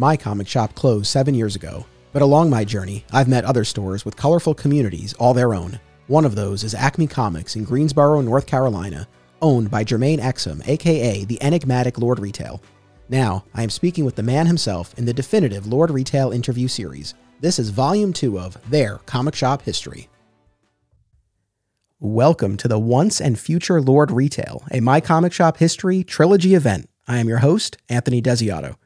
[0.00, 4.04] My comic shop closed seven years ago, but along my journey, I've met other stores
[4.04, 5.80] with colorful communities all their own.
[6.06, 9.08] One of those is Acme Comics in Greensboro, North Carolina,
[9.42, 12.62] owned by Jermaine Exum, aka the enigmatic Lord Retail.
[13.08, 17.14] Now, I am speaking with the man himself in the definitive Lord Retail interview series.
[17.40, 20.08] This is volume two of their comic shop history.
[21.98, 26.88] Welcome to the Once and Future Lord Retail, a My Comic Shop History trilogy event.
[27.08, 28.76] I am your host, Anthony Desiato.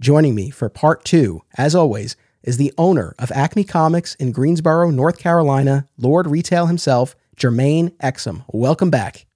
[0.00, 4.90] Joining me for part two, as always, is the owner of Acme Comics in Greensboro,
[4.90, 8.44] North Carolina, Lord Retail himself, Jermaine Exum.
[8.52, 9.26] Welcome back.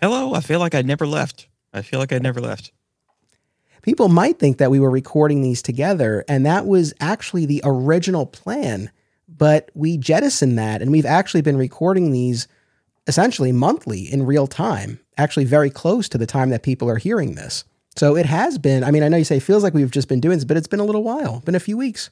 [0.00, 0.34] Hello.
[0.34, 1.46] I feel like I never left.
[1.72, 2.72] I feel like I never left.
[3.82, 8.26] People might think that we were recording these together, and that was actually the original
[8.26, 8.90] plan,
[9.28, 12.48] but we jettisoned that, and we've actually been recording these
[13.06, 17.36] essentially monthly in real time, actually very close to the time that people are hearing
[17.36, 17.62] this.
[17.98, 20.08] So it has been, I mean, I know you say it feels like we've just
[20.08, 22.10] been doing this, but it's been a little while, been a few weeks.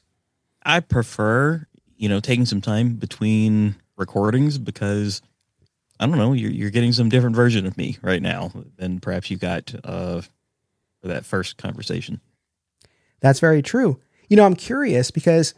[0.63, 5.21] I prefer, you know, taking some time between recordings because
[5.97, 9.31] I don't know, you're, you're getting some different version of me right now than perhaps
[9.31, 10.21] you got uh,
[11.01, 12.19] for that first conversation.
[13.21, 13.99] That's very true.
[14.27, 15.53] You know, I'm curious because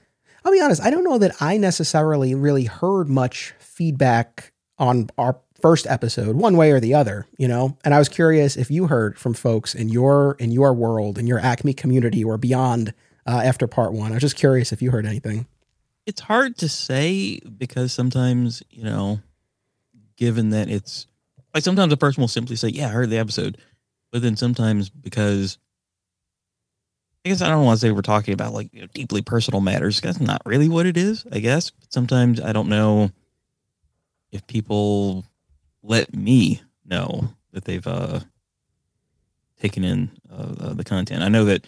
[0.45, 5.39] I'll be honest, I don't know that I necessarily really heard much feedback on our
[5.61, 7.77] first episode one way or the other, you know?
[7.83, 11.27] And I was curious if you heard from folks in your in your world, in
[11.27, 12.93] your Acme community or beyond
[13.25, 14.11] uh, after part 1.
[14.11, 15.45] I was just curious if you heard anything.
[16.05, 19.19] It's hard to say because sometimes, you know,
[20.15, 21.05] given that it's
[21.53, 23.57] like sometimes a person will simply say, "Yeah, I heard the episode."
[24.11, 25.59] But then sometimes because
[27.25, 29.61] I guess I don't want to say we're talking about like you know, deeply personal
[29.61, 30.01] matters.
[30.01, 31.69] That's not really what it is, I guess.
[31.69, 33.11] but Sometimes I don't know
[34.31, 35.25] if people
[35.83, 38.19] let me know that they've uh,
[39.59, 41.23] taken in uh, uh, the content.
[41.23, 41.65] I know that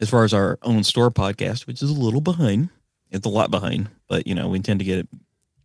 [0.00, 2.68] as far as our own store podcast, which is a little behind,
[3.10, 5.08] it's a lot behind, but you know we intend to get it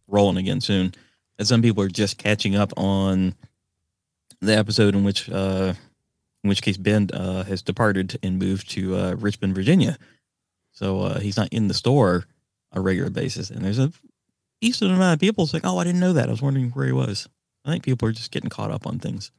[0.07, 0.93] rolling again soon.
[1.37, 3.35] And some people are just catching up on
[4.41, 5.73] the episode in which, uh,
[6.43, 9.97] in which case, Ben uh, has departed and moved to uh, Richmond, Virginia.
[10.71, 12.25] So uh, he's not in the store
[12.71, 13.91] on a regular basis, and there's a
[14.61, 16.27] decent amount of people saying, "Oh, I didn't know that.
[16.27, 17.27] I was wondering where he was."
[17.69, 19.31] I think people are just getting caught up on things.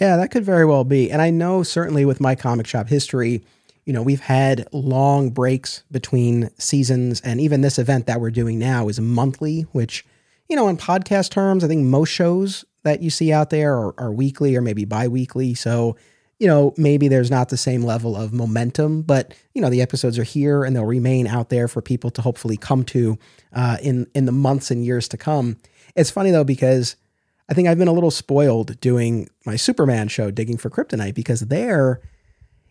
[0.00, 1.10] Yeah, that could very well be.
[1.10, 3.44] And I know certainly with my comic shop history,
[3.84, 8.58] you know, we've had long breaks between seasons, and even this event that we're doing
[8.58, 10.04] now is monthly, which,
[10.48, 13.94] you know, in podcast terms, I think most shows that you see out there are,
[13.98, 15.54] are weekly or maybe bi weekly.
[15.54, 15.96] So,
[16.38, 20.18] you know, maybe there's not the same level of momentum, but you know, the episodes
[20.18, 23.18] are here and they'll remain out there for people to hopefully come to
[23.52, 25.56] uh, in in the months and years to come.
[25.96, 26.96] It's funny though because
[27.48, 31.40] I think I've been a little spoiled doing my Superman show, Digging for Kryptonite, because
[31.40, 32.00] there,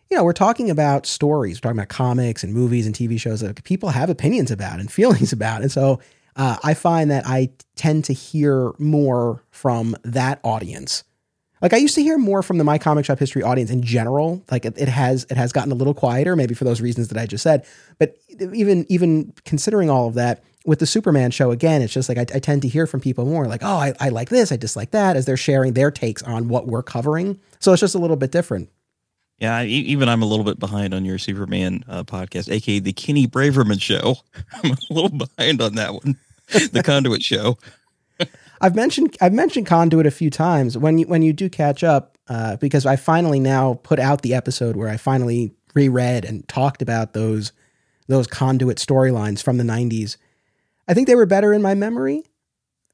[0.10, 3.42] you know, we're talking about stories, we're talking about comics and movies and TV shows
[3.42, 6.00] that people have opinions about and feelings about, and so
[6.36, 11.04] uh, I find that I tend to hear more from that audience
[11.62, 14.44] like I used to hear more from the My Comic Shop History audience in general.
[14.52, 17.18] Like it, it, has it has gotten a little quieter, maybe for those reasons that
[17.18, 17.66] I just said.
[17.98, 18.18] But
[18.54, 22.36] even even considering all of that, with the Superman show again, it's just like I,
[22.36, 24.92] I tend to hear from people more like, oh, I, I like this, I dislike
[24.92, 27.40] that, as they're sharing their takes on what we're covering.
[27.60, 28.70] So it's just a little bit different.
[29.40, 33.28] Yeah, even I'm a little bit behind on your Superman uh, podcast, aka the Kenny
[33.28, 34.18] Braverman show.
[34.64, 36.18] I'm a little behind on that one,
[36.72, 37.58] the Conduit show.
[38.62, 40.78] I've mentioned I've mentioned Conduit a few times.
[40.78, 44.34] When you when you do catch up, uh, because I finally now put out the
[44.34, 47.54] episode where I finally reread and talked about those
[48.08, 50.18] those Conduit storylines from the '90s.
[50.88, 52.24] I think they were better in my memory.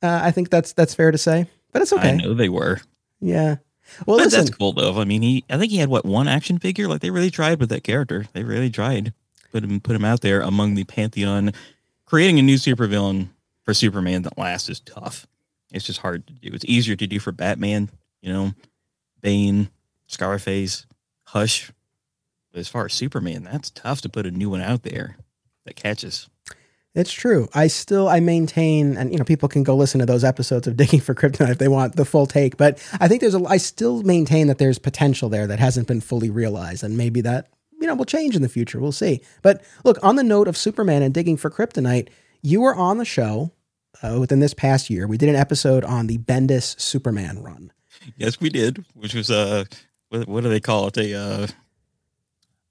[0.01, 2.09] Uh, I think that's that's fair to say, but it's okay.
[2.09, 2.81] I know they were.
[3.19, 3.57] Yeah.
[4.05, 4.99] Well, listen, that's cool though.
[4.99, 6.87] I mean, he I think he had what one action figure.
[6.87, 8.25] Like they really tried with that character.
[8.33, 9.13] They really tried
[9.53, 11.53] put him put him out there among the pantheon.
[12.05, 13.27] Creating a new supervillain
[13.63, 15.25] for Superman that lasts is tough.
[15.71, 16.49] It's just hard to do.
[16.53, 17.89] It's easier to do for Batman,
[18.21, 18.51] you know,
[19.21, 19.69] Bane,
[20.07, 20.85] Scarface,
[21.23, 21.71] Hush.
[22.51, 25.17] But as far as Superman, that's tough to put a new one out there
[25.65, 26.29] that catches.
[26.95, 27.49] It's true.
[27.55, 30.77] I still I maintain, and you know, people can go listen to those episodes of
[30.77, 32.57] Digging for Kryptonite if they want the full take.
[32.57, 33.43] But I think there's a.
[33.45, 37.49] I still maintain that there's potential there that hasn't been fully realized, and maybe that
[37.79, 38.79] you know will change in the future.
[38.79, 39.21] We'll see.
[39.41, 42.09] But look, on the note of Superman and Digging for Kryptonite,
[42.43, 43.51] you were on the show
[44.03, 45.07] uh, within this past year.
[45.07, 47.71] We did an episode on the Bendis Superman run.
[48.17, 49.63] Yes, we did, which was uh,
[50.09, 50.97] what, what do they call it?
[50.97, 51.47] A uh,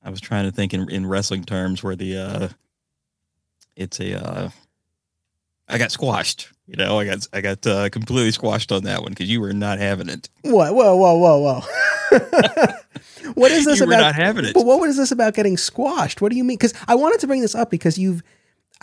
[0.05, 2.49] I was trying to think in, in wrestling terms where the uh,
[3.77, 4.51] it's a uh,
[5.69, 6.49] I got squashed.
[6.67, 9.53] You know, I got I got uh, completely squashed on that one because you were
[9.53, 10.29] not having it.
[10.43, 10.75] What?
[10.75, 12.19] Whoa, whoa, whoa, whoa.
[13.35, 14.01] what is this you were about?
[14.03, 14.55] not having it.
[14.55, 16.21] But what was this about getting squashed?
[16.21, 16.57] What do you mean?
[16.59, 18.23] Because I wanted to bring this up because you've,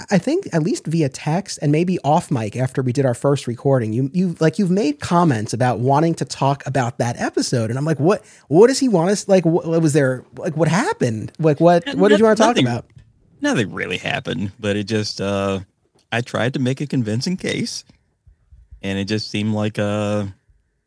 [0.09, 3.47] I think at least via text and maybe off mic after we did our first
[3.47, 7.77] recording, you you like you've made comments about wanting to talk about that episode, and
[7.77, 9.45] I'm like, what what does he want us like?
[9.45, 10.55] What was there like?
[10.55, 11.31] What happened?
[11.37, 12.67] Like what what did you want to talk Nothing.
[12.67, 12.85] about?
[13.41, 15.59] Nothing really happened, but it just uh
[16.11, 17.83] I tried to make a convincing case
[18.81, 20.25] and it just seemed like uh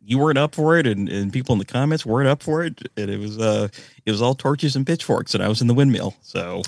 [0.04, 2.80] you weren't up for it and, and people in the comments weren't up for it
[2.96, 3.68] and it was uh
[4.04, 6.14] it was all torches and pitchforks and I was in the windmill.
[6.22, 6.62] So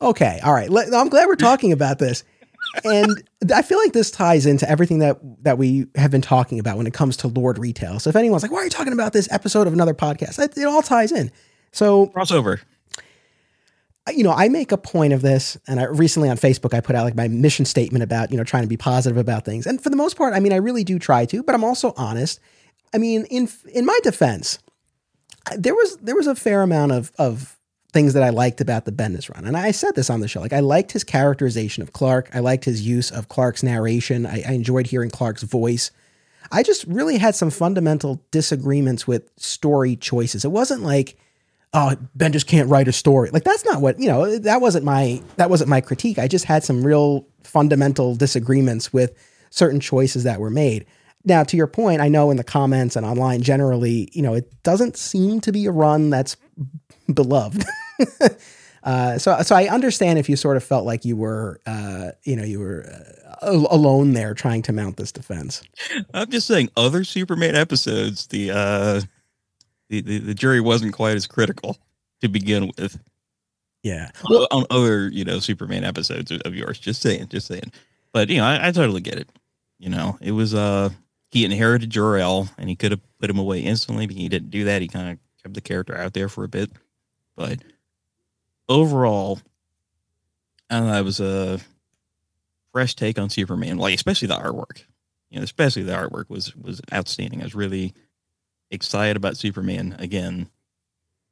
[0.00, 0.70] Okay, all right.
[0.70, 2.22] Let- I'm glad we're talking about this.
[2.84, 6.76] And I feel like this ties into everything that that we have been talking about
[6.76, 7.98] when it comes to Lord Retail.
[7.98, 10.56] So if anyone's like, "Why are you talking about this episode of another podcast?" It,
[10.58, 11.30] it all ties in.
[11.72, 12.60] So crossover.
[14.10, 16.96] You know, I make a point of this, and I recently on Facebook I put
[16.96, 19.66] out like my mission statement about you know trying to be positive about things.
[19.66, 21.92] And for the most part, I mean, I really do try to, but I'm also
[21.96, 22.40] honest.
[22.94, 24.58] I mean, in in my defense,
[25.56, 27.58] there was there was a fair amount of of
[27.92, 30.40] things that I liked about the Bendis run, and I said this on the show.
[30.40, 32.30] Like I liked his characterization of Clark.
[32.34, 34.26] I liked his use of Clark's narration.
[34.26, 35.90] I, I enjoyed hearing Clark's voice.
[36.50, 40.44] I just really had some fundamental disagreements with story choices.
[40.44, 41.18] It wasn't like
[41.74, 43.30] oh ben just can't write a story.
[43.30, 46.18] Like that's not what you know that wasn't my that wasn't my critique.
[46.18, 49.14] I just had some real fundamental disagreements with
[49.50, 50.86] certain choices that were made.
[51.24, 54.62] Now to your point i know in the comments and online generally you know it
[54.62, 56.36] doesn't seem to be a run that's
[57.12, 57.64] beloved.
[58.84, 62.36] Uh, so so i understand if you sort of felt like you were uh, you
[62.36, 62.86] know you were
[63.42, 65.62] uh, alone there trying to mount this defense.
[66.14, 69.00] I'm just saying other Superman episodes the uh
[69.88, 71.78] the, the, the jury wasn't quite as critical
[72.20, 72.98] to begin with
[73.82, 76.78] yeah on- on other you know Superman episodes of yours.
[76.78, 77.72] Just saying, just saying.
[78.12, 79.28] But you know, I, I totally get it.
[79.78, 80.90] You know, it was uh
[81.30, 84.50] he inherited Jor El and he could have put him away instantly, but he didn't
[84.50, 84.82] do that.
[84.82, 86.70] He kind of kept the character out there for a bit.
[87.36, 87.58] But
[88.68, 89.40] overall,
[90.70, 91.60] I don't know, it was a
[92.72, 94.84] fresh take on Superman, like especially the artwork.
[95.30, 97.40] You know, especially the artwork was was outstanding.
[97.40, 97.94] I was really
[98.70, 100.48] excited about Superman again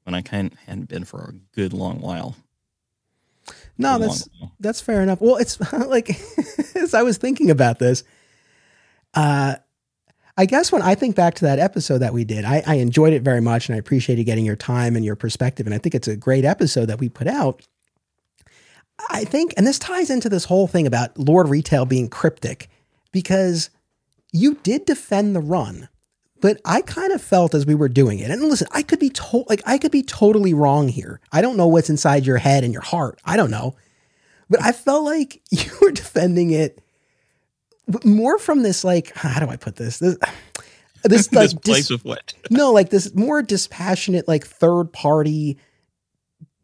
[0.05, 2.37] when I kind of hadn't been for a good long while.
[3.77, 4.53] no that's while.
[4.61, 5.21] That's fair enough.
[5.21, 6.11] Well, it's like
[6.75, 8.05] as I was thinking about this,
[9.15, 9.57] uh,
[10.39, 13.15] I guess when I think back to that episode that we did, I, I enjoyed
[13.15, 15.67] it very much, and I appreciated getting your time and your perspective.
[15.67, 17.63] And I think it's a great episode that we put out.
[19.11, 22.69] I think, and this ties into this whole thing about Lord Retail being cryptic,
[23.13, 23.71] because
[24.33, 25.89] you did defend the run,
[26.41, 29.11] but I kind of felt as we were doing it, and listen, I could be
[29.11, 31.21] to- like I could be totally wrong here.
[31.33, 33.21] I don't know what's inside your head and your heart.
[33.25, 33.77] I don't know.
[34.49, 36.81] But I felt like you were defending it
[38.05, 39.99] more from this, like, how do I put this?
[39.99, 40.17] This,
[41.05, 42.35] this like, this place dis- of what?
[42.51, 45.59] no, like this more dispassionate, like third party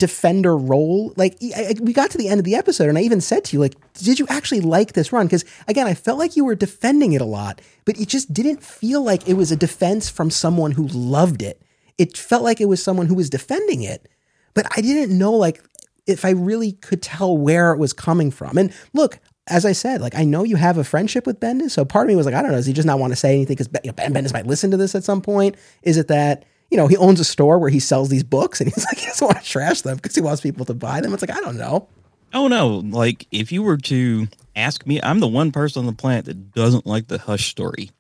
[0.07, 1.13] defender role.
[1.17, 3.45] Like, I, I- we got to the end of the episode, and I even said
[3.45, 5.27] to you, like, did you actually like this run?
[5.27, 8.63] Because again, I felt like you were defending it a lot, but it just didn't
[8.63, 11.63] feel like it was a defense from someone who loved it.
[11.99, 14.09] It felt like it was someone who was defending it,
[14.55, 15.63] but I didn't know, like,
[16.07, 18.59] if I really could tell where it was coming from.
[18.59, 21.85] And look, as I said, like I know you have a friendship with Bendis, so
[21.85, 23.35] part of me was like, I don't know, does he just not want to say
[23.35, 25.55] anything because Ben Bendis might listen to this at some point?
[25.83, 28.69] Is it that you know he owns a store where he sells these books and
[28.75, 31.13] he's like he doesn't want to trash them because he wants people to buy them?
[31.13, 31.87] It's like I don't know.
[32.33, 32.79] Oh no!
[32.79, 34.27] Like if you were to
[34.57, 37.91] ask me, I'm the one person on the planet that doesn't like the Hush story.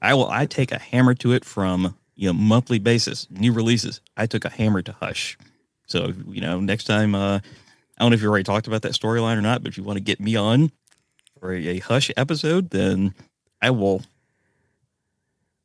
[0.00, 0.28] I will.
[0.28, 4.00] I take a hammer to it from you know monthly basis, new releases.
[4.16, 5.36] I took a hammer to Hush.
[5.86, 7.40] So you know, next time, uh, I
[7.98, 9.96] don't know if you already talked about that storyline or not, but if you want
[9.96, 10.70] to get me on
[11.40, 13.12] for a, a Hush episode, then
[13.60, 14.02] I will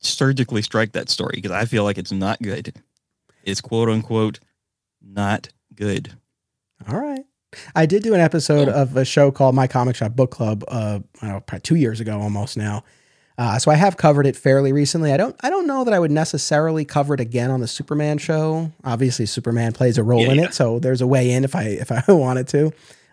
[0.05, 2.73] surgically strike that story because I feel like it's not good.
[3.43, 4.39] It's quote unquote
[5.01, 6.13] not good.
[6.89, 7.23] All right.
[7.75, 8.73] I did do an episode Oh.
[8.73, 10.63] of a show called My Comic Shop Book Club.
[10.67, 12.83] Uh, know, probably two years ago almost now.
[13.37, 15.11] Uh, so I have covered it fairly recently.
[15.11, 15.35] I don't.
[15.41, 18.71] I don't know that I would necessarily cover it again on the Superman show.
[18.85, 20.45] Obviously, Superman plays a role Yeah, in yeah.
[20.45, 22.67] it, so there's a way in if I if I wanted to.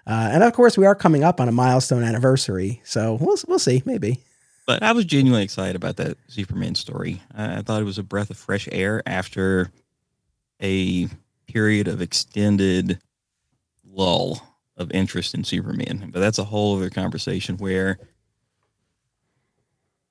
[0.06, 3.58] Uh, and of course, we are coming up on a milestone anniversary, so we'll we'll
[3.58, 3.82] see.
[3.84, 4.20] Maybe.
[4.66, 7.20] But I was genuinely excited about that Superman story.
[7.34, 9.70] I, thought it was a breath of fresh air after
[10.60, 11.08] a
[11.48, 13.00] period of extended
[13.84, 14.40] lull
[14.76, 16.10] of interest in Superman.
[16.12, 17.98] But that's a whole other conversation where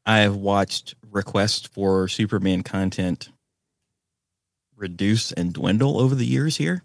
[0.05, 3.29] I have watched requests for Superman content
[4.75, 6.84] reduce and dwindle over the years here.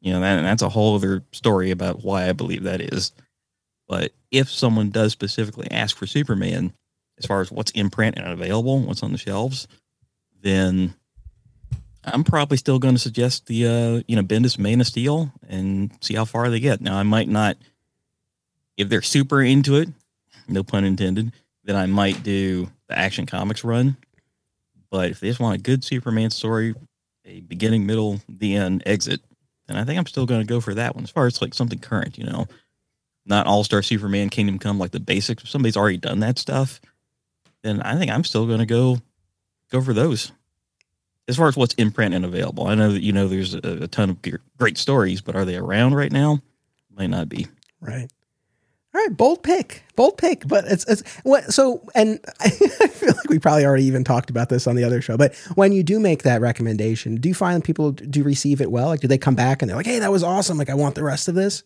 [0.00, 3.12] You know, that, and that's a whole other story about why I believe that is.
[3.90, 6.72] But if someone does specifically ask for Superman,
[7.18, 9.66] as far as what's in print and available, what's on the shelves,
[10.42, 10.94] then
[12.04, 15.90] I'm probably still going to suggest the uh, you know Bendis Man of Steel and
[16.00, 16.80] see how far they get.
[16.80, 17.56] Now I might not
[18.76, 19.88] if they're super into it,
[20.46, 21.32] no pun intended,
[21.64, 23.96] then I might do the Action Comics run.
[24.88, 26.76] But if they just want a good Superman story,
[27.24, 29.20] a beginning, middle, the end, exit,
[29.66, 31.02] then I think I'm still going to go for that one.
[31.02, 32.46] As far as like something current, you know,
[33.26, 35.42] not All Star Superman, Kingdom Come, like the basics.
[35.42, 36.80] If somebody's already done that stuff,
[37.62, 38.98] then I think I'm still going to go
[39.70, 40.32] go for those.
[41.28, 43.84] As far as what's in print and available, I know that you know there's a,
[43.84, 44.18] a ton of
[44.58, 46.40] great stories, but are they around right now?
[46.96, 47.46] Might not be.
[47.80, 48.10] Right.
[48.92, 50.48] All right, bold pick, bold pick.
[50.48, 54.48] But it's it's what so, and I feel like we probably already even talked about
[54.48, 55.16] this on the other show.
[55.16, 58.88] But when you do make that recommendation, do you find people do receive it well?
[58.88, 60.58] Like, do they come back and they're like, "Hey, that was awesome!
[60.58, 61.62] Like, I want the rest of this,"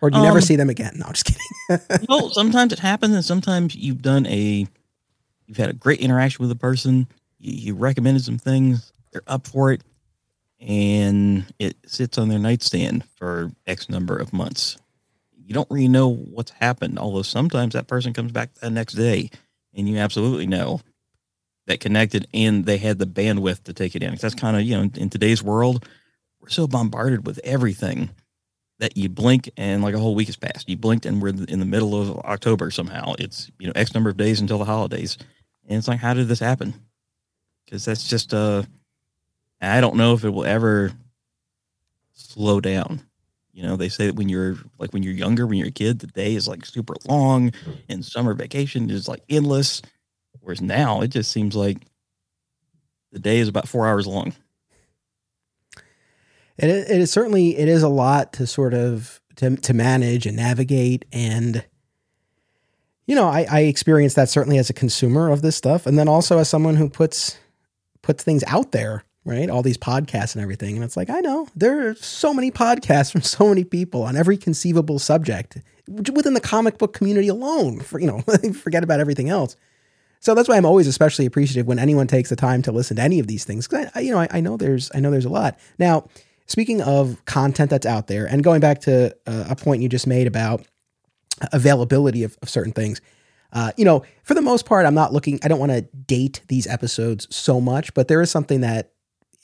[0.00, 0.94] or do you um, never see them again?
[0.96, 2.06] No, I'm just kidding.
[2.08, 4.66] well, sometimes it happens, and sometimes you've done a,
[5.46, 7.08] you've had a great interaction with a person.
[7.38, 9.82] You, you recommended some things, they're up for it,
[10.60, 14.78] and it sits on their nightstand for X number of months
[15.48, 16.98] you don't really know what's happened.
[16.98, 19.30] Although sometimes that person comes back the next day
[19.74, 20.82] and you absolutely know
[21.66, 24.14] that connected and they had the bandwidth to take it in.
[24.16, 25.88] That's kind of, you know, in today's world,
[26.38, 28.10] we're so bombarded with everything
[28.78, 30.68] that you blink and like a whole week has passed.
[30.68, 33.14] You blinked and we're in the middle of October somehow.
[33.18, 35.18] It's, you know, X number of days until the holidays.
[35.66, 36.74] And it's like, how did this happen?
[37.64, 38.62] Because that's just, uh,
[39.60, 40.92] I don't know if it will ever
[42.12, 43.02] slow down.
[43.52, 45.98] You know, they say that when you're like when you're younger, when you're a kid,
[45.98, 47.52] the day is like super long
[47.88, 49.82] and summer vacation is like endless.
[50.40, 51.78] Whereas now it just seems like
[53.10, 54.32] the day is about four hours long.
[56.58, 60.36] It it is certainly it is a lot to sort of to, to manage and
[60.36, 61.64] navigate and
[63.06, 66.08] you know I, I experience that certainly as a consumer of this stuff and then
[66.08, 67.38] also as someone who puts
[68.02, 69.50] puts things out there right?
[69.50, 70.74] All these podcasts and everything.
[70.74, 74.16] And it's like, I know there are so many podcasts from so many people on
[74.16, 77.80] every conceivable subject within the comic book community alone.
[77.80, 78.20] For, you know,
[78.52, 79.56] forget about everything else.
[80.20, 83.02] So that's why I'm always especially appreciative when anyone takes the time to listen to
[83.02, 83.68] any of these things.
[83.68, 85.58] Cause I, you know, I, I know there's, I know there's a lot.
[85.78, 86.08] Now,
[86.48, 90.06] speaking of content that's out there and going back to uh, a point you just
[90.06, 90.66] made about
[91.52, 93.00] availability of, of certain things,
[93.52, 96.42] uh, you know, for the most part, I'm not looking, I don't want to date
[96.48, 98.92] these episodes so much, but there is something that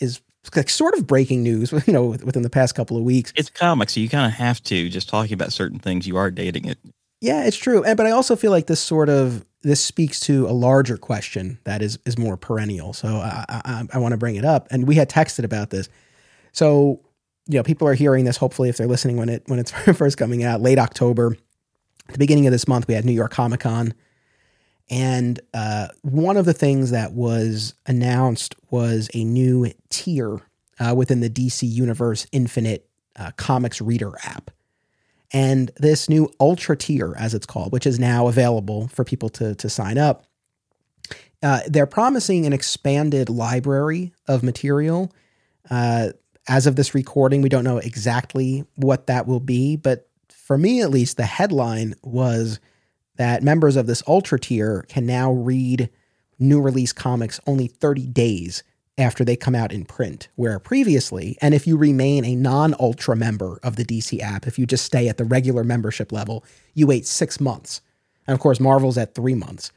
[0.01, 0.21] is
[0.55, 3.33] like sort of breaking news, you know, within the past couple of weeks.
[3.37, 6.07] It's comics, so you kind of have to just talking about certain things.
[6.07, 6.79] You are dating it.
[7.21, 10.47] Yeah, it's true, and but I also feel like this sort of this speaks to
[10.47, 12.93] a larger question that is is more perennial.
[12.93, 15.89] So I I, I want to bring it up, and we had texted about this.
[16.55, 17.01] So
[17.47, 18.39] you know, people are hearing this.
[18.39, 21.37] Hopefully, if they're listening when it when it's first coming out, late October,
[22.09, 23.95] at the beginning of this month, we had New York Comic Con.
[24.91, 30.41] And uh, one of the things that was announced was a new tier
[30.79, 34.51] uh, within the DC Universe Infinite uh, Comics Reader app.
[35.33, 39.55] And this new Ultra tier, as it's called, which is now available for people to,
[39.55, 40.27] to sign up,
[41.43, 45.11] uh, they're promising an expanded library of material.
[46.47, 50.83] As of this recording, we don't know exactly what that will be, but for me
[50.83, 52.61] at least, the headline was
[53.17, 55.89] that members of this ultra tier can now read
[56.39, 58.63] new release comics only 30 days
[58.97, 63.17] after they come out in print, where previously, and if you remain a non ultra
[63.17, 66.87] member of the DC app, if you just stay at the regular membership level, you
[66.87, 67.81] wait six months.
[68.27, 69.73] And of course, Marvel's at three months.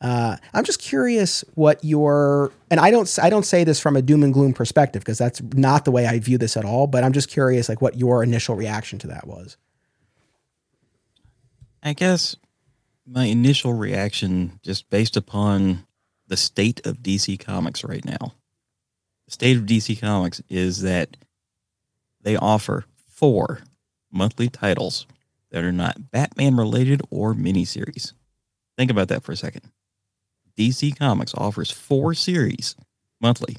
[0.00, 4.02] Uh, I'm just curious what your and I don't I don't say this from a
[4.02, 6.86] doom and gloom perspective because that's not the way I view this at all.
[6.86, 9.56] But I'm just curious, like what your initial reaction to that was.
[11.82, 12.36] I guess
[13.06, 15.86] my initial reaction, just based upon
[16.26, 18.34] the state of DC Comics right now,
[19.26, 21.16] the state of DC Comics is that
[22.20, 23.60] they offer four
[24.12, 25.06] monthly titles
[25.50, 28.12] that are not Batman related or miniseries.
[28.76, 29.62] Think about that for a second.
[30.58, 32.74] DC Comics offers four series
[33.20, 33.56] monthly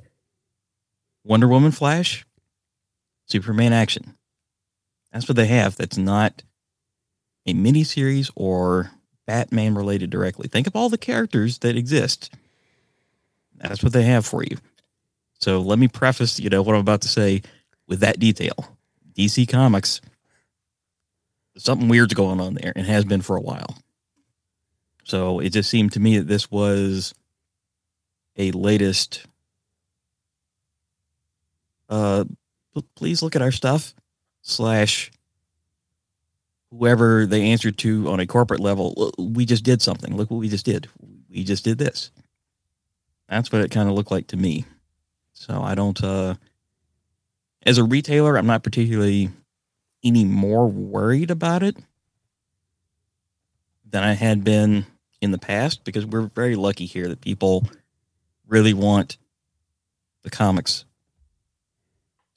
[1.23, 2.25] Wonder Woman Flash,
[3.25, 4.15] Superman Action.
[5.11, 5.75] That's what they have.
[5.75, 6.43] That's not
[7.45, 8.91] a miniseries or
[9.25, 10.47] Batman related directly.
[10.47, 12.33] Think of all the characters that exist.
[13.55, 14.57] That's what they have for you.
[15.39, 17.41] So let me preface, you know, what I'm about to say
[17.87, 18.55] with that detail.
[19.13, 20.01] DC Comics,
[21.57, 23.77] something weird's going on there and has been for a while.
[25.07, 27.13] So it just seemed to me that this was
[28.35, 29.25] a latest.
[31.87, 32.25] Uh,
[32.93, 33.95] please look at our stuff
[34.41, 35.09] slash
[36.71, 40.17] whoever they answered to on a corporate level, we just did something.
[40.17, 40.89] Look what we just did.
[41.29, 42.11] We just did this.
[43.29, 44.65] That's what it kind of looked like to me.
[45.31, 46.03] So I don't.
[46.03, 46.35] uh
[47.65, 49.29] As a retailer, I'm not particularly
[50.03, 51.77] any more worried about it
[53.89, 54.85] than I had been
[55.21, 57.67] in the past because we're very lucky here that people
[58.47, 59.17] really want
[60.23, 60.85] the comics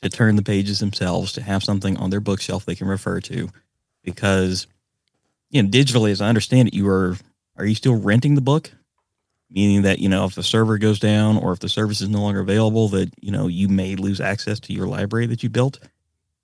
[0.02, 3.48] to turn the pages themselves to have something on their bookshelf they can refer to
[4.02, 4.66] because
[5.50, 7.16] you know digitally as i understand it you are
[7.60, 8.72] are you still renting the book?
[9.50, 12.20] Meaning that you know if the server goes down or if the service is no
[12.20, 15.78] longer available that you know you may lose access to your library that you built.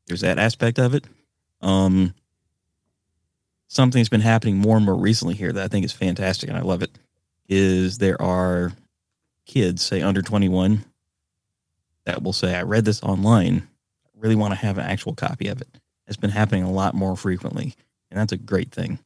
[0.06, 1.04] There's that aspect of it.
[1.62, 2.14] Um
[3.68, 6.58] something that's been happening more and more recently here that i think is fantastic and
[6.58, 6.90] i love it
[7.48, 8.72] is there are
[9.46, 10.84] kids say under 21
[12.04, 13.66] that will say i read this online
[14.04, 15.68] I really want to have an actual copy of it
[16.06, 17.74] it's been happening a lot more frequently
[18.10, 18.98] and that's a great thing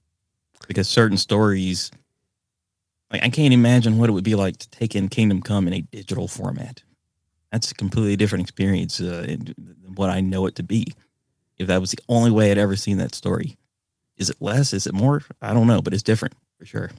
[0.69, 1.90] because certain stories
[3.11, 5.75] like I can't imagine what it would be like to take in Kingdom Come in
[5.75, 6.83] a digital format.
[7.50, 9.55] That's a completely different experience uh, than
[9.97, 10.93] what I know it to be.
[11.59, 13.57] If that was the only way I'd ever seen that story,
[14.21, 14.73] is it less?
[14.73, 15.23] Is it more?
[15.43, 16.91] I don't know, but it's different for sure.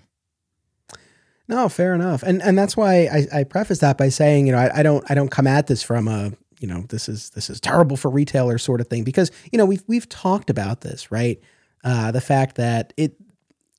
[1.47, 4.57] No, fair enough, and and that's why I, I preface that by saying, you know,
[4.57, 7.49] I, I don't I don't come at this from a you know this is this
[7.49, 11.11] is terrible for retailers sort of thing because you know we've we've talked about this
[11.11, 11.39] right,
[11.83, 13.15] uh, the fact that it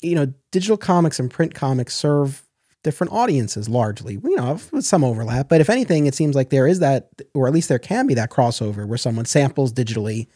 [0.03, 2.43] you know, digital comics and print comics serve
[2.83, 5.49] different audiences largely, you know, with some overlap.
[5.49, 8.15] But if anything, it seems like there is that, or at least there can be
[8.15, 10.27] that crossover where someone samples digitally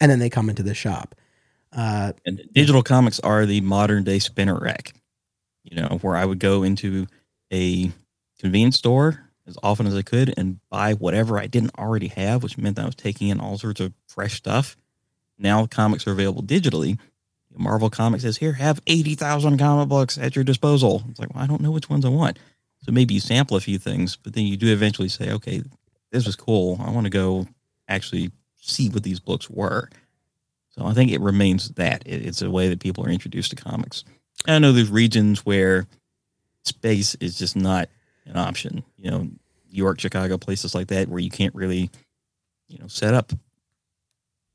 [0.00, 1.14] and then they come into the shop.
[1.76, 4.94] Uh, and digital comics are the modern day spinner rack,
[5.62, 7.06] you know, where I would go into
[7.52, 7.92] a
[8.40, 12.58] convenience store as often as I could and buy whatever I didn't already have, which
[12.58, 14.76] meant that I was taking in all sorts of fresh stuff.
[15.38, 16.98] Now comics are available digitally
[17.58, 21.04] Marvel Comics says, here, have 80,000 comic books at your disposal.
[21.10, 22.38] It's like, well, I don't know which ones I want.
[22.84, 25.62] So maybe you sample a few things, but then you do eventually say, okay,
[26.12, 26.80] this was cool.
[26.84, 27.46] I want to go
[27.88, 28.30] actually
[28.60, 29.88] see what these books were.
[30.76, 32.02] So I think it remains that.
[32.06, 34.04] It's a way that people are introduced to comics.
[34.46, 35.86] I know there's regions where
[36.64, 37.88] space is just not
[38.26, 38.82] an option.
[38.98, 39.38] You know, New
[39.70, 41.90] York, Chicago, places like that where you can't really,
[42.68, 43.32] you know, set up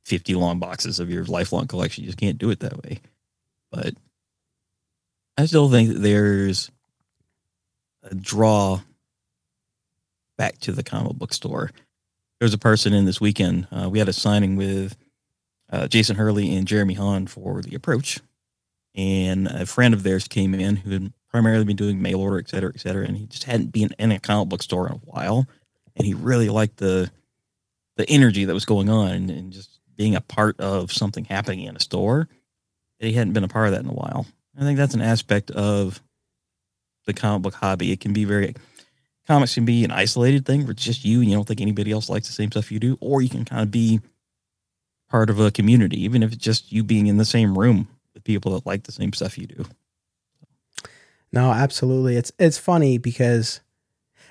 [0.05, 2.03] 50 long boxes of your lifelong collection.
[2.03, 2.99] You just can't do it that way.
[3.71, 3.95] But
[5.37, 6.69] I still think that there's
[8.03, 8.81] a draw
[10.37, 11.71] back to the comic book store.
[12.39, 13.67] There was a person in this weekend.
[13.71, 14.95] Uh, we had a signing with
[15.71, 18.19] uh, Jason Hurley and Jeremy Haun for the approach.
[18.93, 22.49] And a friend of theirs came in who had primarily been doing mail order, et
[22.49, 23.05] cetera, et cetera.
[23.05, 25.47] And he just hadn't been in a comic book store in a while.
[25.95, 27.11] And he really liked the
[27.97, 31.65] the energy that was going on and, and just being a part of something happening
[31.65, 32.27] in a store.
[32.99, 34.25] And He hadn't been a part of that in a while.
[34.57, 36.01] I think that's an aspect of
[37.05, 37.91] the comic book hobby.
[37.91, 38.55] It can be very
[39.27, 41.91] comics can be an isolated thing where it's just you and you don't think anybody
[41.91, 44.01] else likes the same stuff you do, or you can kind of be
[45.11, 48.23] part of a community, even if it's just you being in the same room with
[48.23, 49.65] people that like the same stuff you do.
[51.33, 52.15] No, absolutely.
[52.15, 53.59] It's it's funny because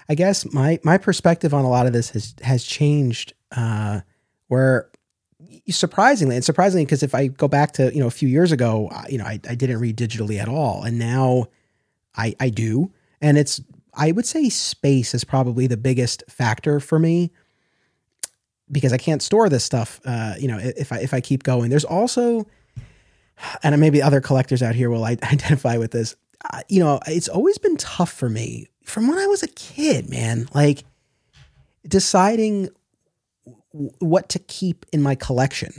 [0.09, 3.35] I guess my my perspective on a lot of this has has changed.
[3.55, 4.01] Uh,
[4.49, 4.91] where
[5.69, 8.91] surprisingly and surprisingly because if i go back to you know a few years ago
[9.09, 11.47] you know I, I didn't read digitally at all and now
[12.17, 13.61] i i do and it's
[13.95, 17.31] i would say space is probably the biggest factor for me
[18.71, 21.71] because i can't store this stuff uh you know if i if i keep going
[21.71, 22.47] there's also
[23.63, 26.17] and maybe other collectors out here will identify with this
[26.53, 30.09] uh, you know it's always been tough for me from when i was a kid
[30.09, 30.85] man like
[31.87, 32.69] deciding
[33.73, 35.73] what to keep in my collection.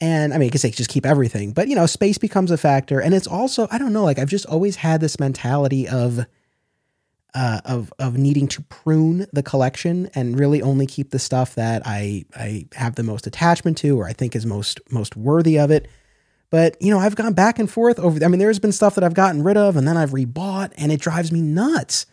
[0.00, 2.56] And I mean, I could say just keep everything, but you know, space becomes a
[2.56, 3.00] factor.
[3.00, 6.26] And it's also, I don't know, like I've just always had this mentality of,
[7.34, 11.82] uh, of of needing to prune the collection and really only keep the stuff that
[11.84, 15.70] I I have the most attachment to or I think is most most worthy of
[15.70, 15.88] it.
[16.50, 18.22] But you know, I've gone back and forth over.
[18.24, 20.90] I mean, there's been stuff that I've gotten rid of and then I've rebought, and
[20.90, 22.06] it drives me nuts.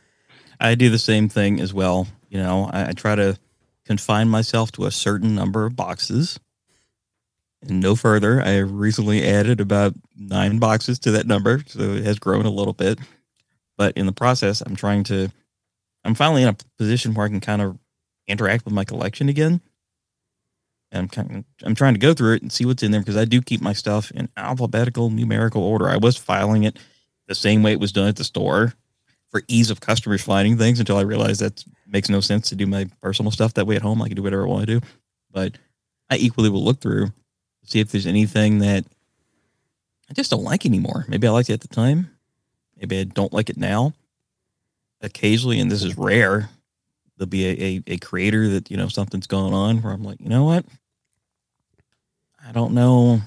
[0.59, 2.07] I do the same thing as well.
[2.29, 3.37] You know, I, I try to
[3.85, 6.39] confine myself to a certain number of boxes
[7.61, 8.41] and no further.
[8.41, 12.73] I recently added about nine boxes to that number, so it has grown a little
[12.73, 12.99] bit.
[13.77, 15.31] But in the process, I'm trying to,
[16.03, 17.77] I'm finally in a position where I can kind of
[18.27, 19.61] interact with my collection again.
[20.91, 23.01] And I'm kind of, I'm trying to go through it and see what's in there
[23.01, 25.89] because I do keep my stuff in alphabetical numerical order.
[25.89, 26.77] I was filing it
[27.27, 28.73] the same way it was done at the store
[29.29, 32.65] for ease of customers finding things until I realized that makes no sense to do
[32.65, 34.01] my personal stuff that way at home.
[34.01, 34.85] I can do whatever I want to do.
[35.31, 35.57] But
[36.09, 37.11] I equally will look through,
[37.65, 38.85] see if there's anything that
[40.09, 41.05] I just don't like anymore.
[41.09, 42.16] Maybe I liked it at the time.
[42.79, 43.93] Maybe I don't like it now.
[45.01, 46.49] Occasionally, and this is rare,
[47.17, 50.19] there'll be a, a, a creator that you know something's going on where I'm like,
[50.19, 50.65] you know what?
[52.47, 53.21] I don't know.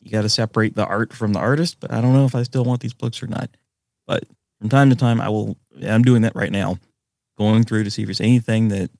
[0.00, 2.44] You got to separate the art from the artist, but I don't know if I
[2.44, 3.50] still want these books or not.
[4.06, 4.24] But
[4.60, 5.56] from time to time, I will.
[5.82, 6.78] I'm doing that right now,
[7.36, 8.90] going through to see if there's anything that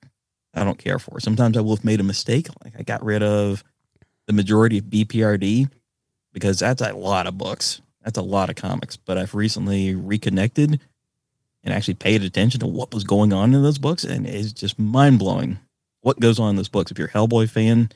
[0.55, 1.21] I don't care for.
[1.21, 3.63] Sometimes I will have made a mistake, like I got rid of
[4.27, 5.71] the majority of BPRD
[6.33, 7.81] because that's a lot of books.
[8.07, 8.97] That's a lot of comics.
[8.97, 10.81] But I've recently reconnected
[11.65, 14.79] and actually paid attention to what was going on in those books, and it's just
[14.79, 15.59] mind blowing
[16.03, 16.93] what goes on in those books.
[16.93, 17.91] If you're a Hellboy fan,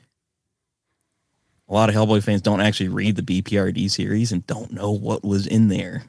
[1.69, 5.23] a lot of Hellboy fans don't actually read the BPRD series and don't know what
[5.23, 6.03] was in there.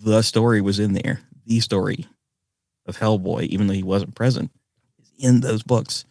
[0.00, 1.20] The story was in there.
[1.46, 2.06] The story
[2.84, 4.50] of Hellboy, even though he wasn't present,
[5.00, 6.04] is in those books.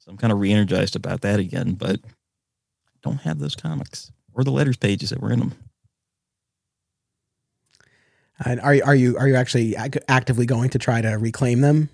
[0.00, 2.00] So I'm kind of re-energized about that again, but
[3.02, 5.54] don't have those comics or the letters pages that were in them.
[8.44, 11.90] And are are you are you actually actively going to try to reclaim them?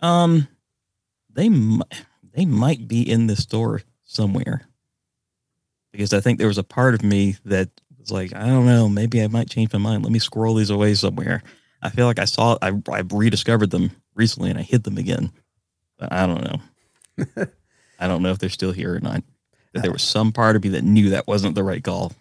[0.00, 0.48] Um,
[1.32, 1.48] they
[2.34, 4.62] they might be in the store somewhere
[5.92, 7.68] because I think there was a part of me that
[7.98, 10.02] was like, I don't know, maybe I might change my mind.
[10.02, 11.42] Let me squirrel these away somewhere.
[11.82, 15.32] I feel like I saw I I rediscovered them recently and I hid them again.
[15.98, 17.46] But I don't know.
[17.98, 19.22] I don't know if they're still here or not.
[19.72, 22.12] That there was some part of me that knew that wasn't the right call.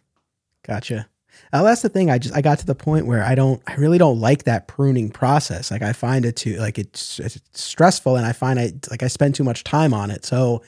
[0.63, 1.07] Gotcha.
[1.51, 2.11] Uh, that's the thing.
[2.11, 4.67] I just I got to the point where I don't I really don't like that
[4.67, 5.71] pruning process.
[5.71, 9.07] Like I find it too like it's, it's stressful, and I find I like I
[9.07, 10.25] spend too much time on it.
[10.25, 10.61] So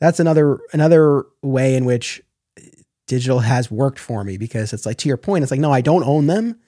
[0.00, 2.22] that's another another way in which
[3.06, 5.42] digital has worked for me because it's like to your point.
[5.42, 6.58] It's like no, I don't own them.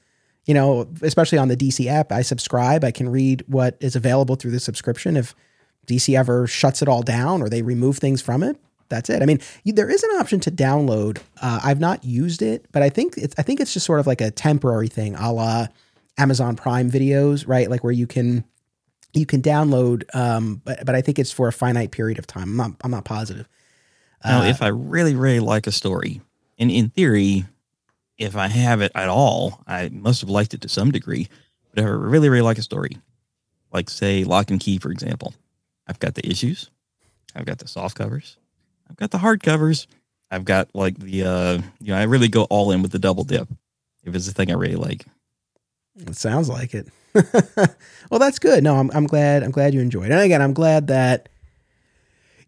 [0.44, 2.84] You know, especially on the DC app, I subscribe.
[2.84, 5.16] I can read what is available through the subscription.
[5.16, 5.34] If
[5.86, 8.58] DC ever shuts it all down or they remove things from it,
[8.94, 9.22] that's it.
[9.22, 11.18] I mean, there is an option to download.
[11.42, 14.06] Uh, I've not used it, but I think it's I think it's just sort of
[14.06, 15.66] like a temporary thing, a la
[16.16, 17.68] Amazon Prime videos, right?
[17.68, 18.44] Like where you can
[19.12, 22.50] you can download, um, but but I think it's for a finite period of time.
[22.50, 23.48] I'm not I'm not positive.
[24.24, 26.20] Now, uh, if I really really like a story,
[26.58, 27.44] and in theory,
[28.16, 31.28] if I have it at all, I must have liked it to some degree.
[31.70, 32.98] But if I really really like a story,
[33.72, 35.34] like say Locke and Key, for example,
[35.86, 36.70] I've got the issues,
[37.34, 38.36] I've got the soft covers,
[38.88, 39.86] I've got the hardcovers.
[40.30, 43.24] I've got like the uh you know, I really go all in with the double
[43.24, 43.48] dip
[44.04, 45.06] if it's a thing I really like.
[45.96, 46.88] It sounds like it.
[48.10, 48.64] well, that's good.
[48.64, 50.06] No, I'm I'm glad I'm glad you enjoyed.
[50.06, 50.12] It.
[50.12, 51.28] And again, I'm glad that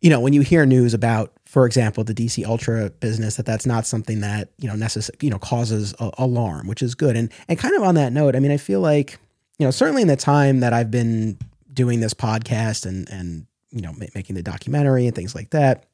[0.01, 3.66] you know, when you hear news about, for example, the DC Ultra business, that that's
[3.66, 7.16] not something that you know necess- you know causes a- alarm, which is good.
[7.16, 9.18] And and kind of on that note, I mean, I feel like
[9.59, 11.38] you know certainly in the time that I've been
[11.72, 15.85] doing this podcast and and you know ma- making the documentary and things like that,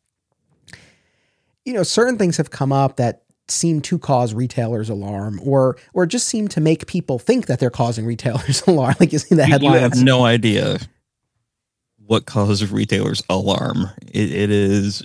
[1.64, 6.06] you know, certain things have come up that seem to cause retailers alarm or or
[6.06, 8.94] just seem to make people think that they're causing retailers alarm.
[8.98, 10.78] Like you see the headlines you have no idea
[12.06, 13.90] what causes retailers alarm.
[14.10, 15.04] It, it is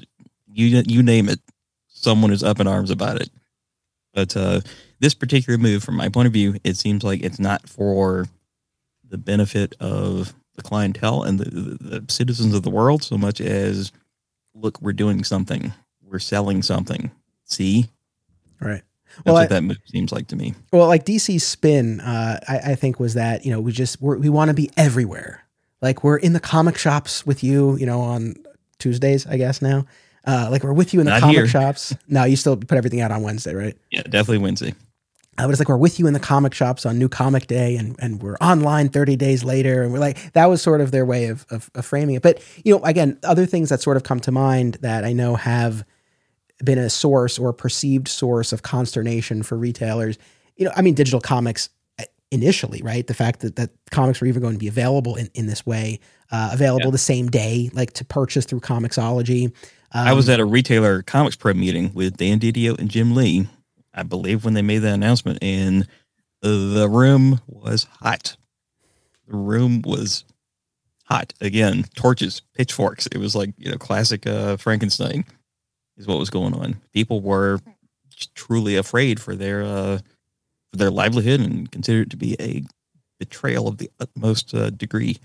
[0.51, 1.39] you you name it
[1.87, 3.29] someone is up in arms about it.
[4.13, 4.61] But uh,
[4.99, 8.25] this particular move from my point of view it seems like it's not for
[9.07, 13.39] the benefit of the clientele and the, the, the citizens of the world so much
[13.39, 13.91] as
[14.55, 15.71] look we're doing something
[16.09, 17.11] we're selling something.
[17.45, 17.87] See,
[18.59, 18.83] right.
[19.17, 20.53] That's well, what I, that seems like to me.
[20.71, 24.17] Well, like DC's spin, uh, I, I, think was that you know we just we're,
[24.17, 25.43] we want to be everywhere.
[25.81, 28.35] Like we're in the comic shops with you, you know, on
[28.79, 29.85] Tuesdays, I guess now.
[30.25, 31.47] Uh, like we're with you in the Not comic here.
[31.47, 31.95] shops.
[32.07, 33.77] No, you still put everything out on Wednesday, right?
[33.91, 34.73] Yeah, definitely Wednesday.
[35.37, 37.75] Uh, but it's like we're with you in the comic shops on New Comic Day,
[37.75, 41.05] and and we're online 30 days later, and we're like that was sort of their
[41.05, 42.23] way of, of, of framing it.
[42.23, 45.35] But you know, again, other things that sort of come to mind that I know
[45.35, 45.85] have
[46.63, 50.17] been a source or perceived source of consternation for retailers.
[50.55, 53.05] You know, I mean, digital comics uh, initially, right?
[53.05, 55.99] The fact that, that comics were even going to be available in, in this way,
[56.31, 56.91] uh, available yeah.
[56.91, 59.53] the same day, like to purchase through Comixology.
[59.91, 63.47] Um, I was um, at a retailer ComicsPRO meeting with Dan Didio and Jim Lee,
[63.93, 65.87] I believe, when they made that announcement, and
[66.41, 68.35] the room was hot.
[69.27, 70.23] The room was
[71.05, 71.85] hot again.
[71.95, 73.07] Torches, pitchforks.
[73.07, 75.25] It was like you know classic uh, Frankenstein
[75.97, 76.77] is what was going on.
[76.93, 77.59] People were
[78.35, 79.99] truly afraid for their uh,
[80.71, 82.63] for their livelihood and considered it to be a
[83.19, 85.17] betrayal of the utmost uh, degree.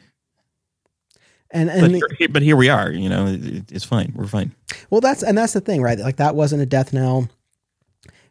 [1.51, 2.91] And, and but, the, here, but here we are.
[2.91, 4.13] You know, it, it's fine.
[4.17, 4.55] We're fine.
[4.89, 5.99] Well, that's and that's the thing, right?
[5.99, 7.29] Like that wasn't a death knell.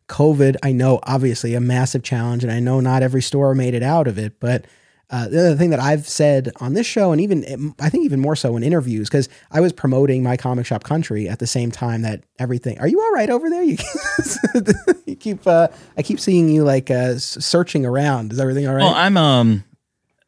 [0.07, 3.83] COVID, I know, obviously a massive challenge, and I know not every store made it
[3.83, 4.65] out of it, but
[5.11, 8.19] uh, the other thing that I've said on this show, and even I think even
[8.21, 11.69] more so in interviews, because I was promoting my comic shop country at the same
[11.69, 12.79] time that everything.
[12.79, 13.61] Are you all right over there?
[13.63, 13.77] You,
[15.05, 15.45] you keep.
[15.45, 18.31] Uh, I keep seeing you like uh, searching around.
[18.31, 18.83] Is everything all right?
[18.83, 19.63] Well, I'm um,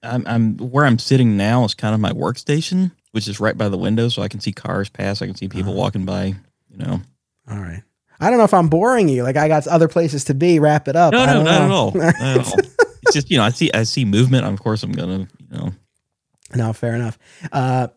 [0.03, 3.69] I'm, I'm where I'm sitting now is kind of my workstation, which is right by
[3.69, 5.21] the window, so I can see cars pass.
[5.21, 5.79] I can see people Uh-huh.
[5.79, 6.35] walking by.
[6.69, 7.01] You know,
[7.49, 7.83] All right.
[8.19, 9.23] I don't know if I'm boring you.
[9.23, 10.59] Like I got other places to be.
[10.59, 11.11] Wrap it up.
[11.13, 11.91] no, no, not at all.
[11.91, 12.59] Not at all.
[13.13, 14.45] Just you know, I see I see movement.
[14.45, 15.71] Of course, I'm gonna you know.
[16.55, 17.17] No, fair enough.
[17.51, 17.87] Uh,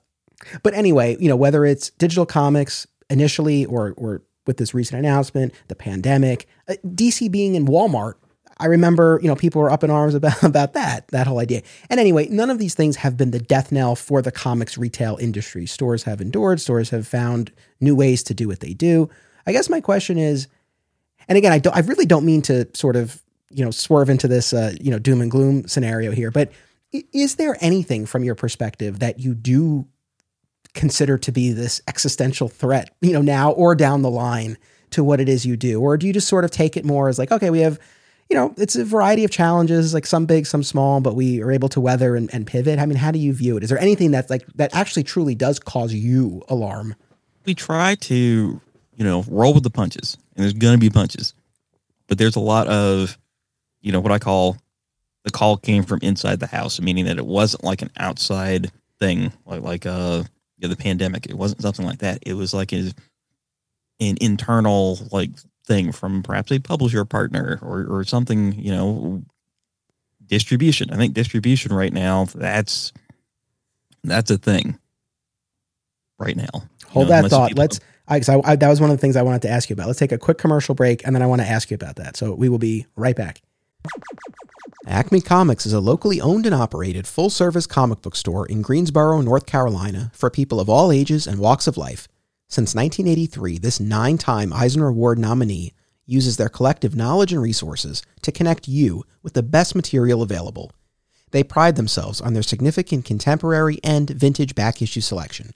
[0.62, 5.52] but anyway, you know, whether it's digital comics initially or or with this recent announcement,
[5.68, 8.14] the pandemic, uh, DC being in Walmart,
[8.58, 11.62] I remember, you know, people were up in arms about about that that whole idea.
[11.90, 15.16] And anyway, none of these things have been the death knell for the comics retail
[15.20, 15.66] industry.
[15.66, 16.60] Stores have endured.
[16.60, 19.10] Stores have found new ways to do what they do.
[19.46, 20.48] I guess my question is,
[21.28, 24.28] and again, I don't, I really don't mean to sort of, you know, swerve into
[24.28, 26.52] this, uh, you know, doom and gloom scenario here, but
[26.92, 29.86] is there anything from your perspective that you do
[30.74, 34.56] consider to be this existential threat, you know, now or down the line
[34.90, 35.80] to what it is you do?
[35.80, 37.78] Or do you just sort of take it more as like, okay, we have,
[38.30, 41.50] you know, it's a variety of challenges, like some big, some small, but we are
[41.50, 42.78] able to weather and, and pivot.
[42.78, 43.62] I mean, how do you view it?
[43.62, 46.94] Is there anything that's like that actually truly does cause you alarm?
[47.46, 48.60] we try to,
[48.96, 51.32] you know, roll with the punches, and there's going to be punches,
[52.08, 53.16] but there's a lot of,
[53.80, 54.56] you know, what I call
[55.24, 59.32] the call came from inside the house, meaning that it wasn't like an outside thing,
[59.44, 60.22] like like uh,
[60.58, 61.26] you know, the pandemic.
[61.26, 62.20] It wasn't something like that.
[62.24, 62.92] It was like a,
[64.00, 65.30] an internal like
[65.66, 69.22] thing from perhaps a publisher partner or or something, you know,
[70.26, 70.90] distribution.
[70.90, 72.92] I think distribution right now that's
[74.04, 74.78] that's a thing
[76.18, 76.46] right now.
[76.86, 77.48] Hold You know, that thought.
[77.48, 77.80] people- Let's.
[78.08, 79.88] I, I, that was one of the things I wanted to ask you about.
[79.88, 82.16] Let's take a quick commercial break, and then I want to ask you about that.
[82.16, 83.42] So we will be right back.
[84.86, 89.20] Acme Comics is a locally owned and operated full service comic book store in Greensboro,
[89.20, 92.06] North Carolina, for people of all ages and walks of life.
[92.48, 95.72] Since 1983, this nine time Eisner Award nominee
[96.06, 100.70] uses their collective knowledge and resources to connect you with the best material available.
[101.32, 105.50] They pride themselves on their significant contemporary and vintage back issue selection.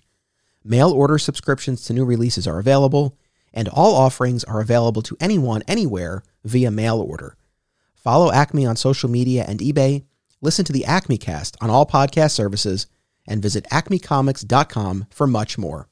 [0.65, 3.17] Mail order subscriptions to new releases are available,
[3.55, 7.37] and all offerings are available to anyone, anywhere via mail order.
[8.03, 10.05] Follow Acme on social media and eBay,
[10.41, 12.87] listen to the Acme Cast on all podcast services,
[13.27, 15.87] and visit acmecomics.com for much more.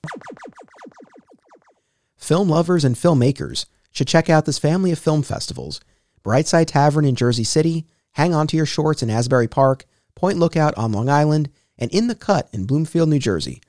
[2.16, 5.80] Film lovers and filmmakers should check out this family of film festivals
[6.24, 10.76] Brightside Tavern in Jersey City, Hang On to Your Shorts in Asbury Park, Point Lookout
[10.76, 13.60] on Long Island, and In the Cut in Bloomfield, New Jersey.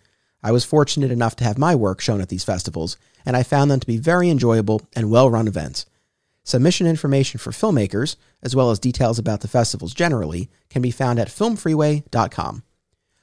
[0.42, 3.70] I was fortunate enough to have my work shown at these festivals, and I found
[3.70, 5.86] them to be very enjoyable and well run events.
[6.50, 11.20] Submission information for filmmakers, as well as details about the festivals generally, can be found
[11.20, 12.64] at filmfreeway.com.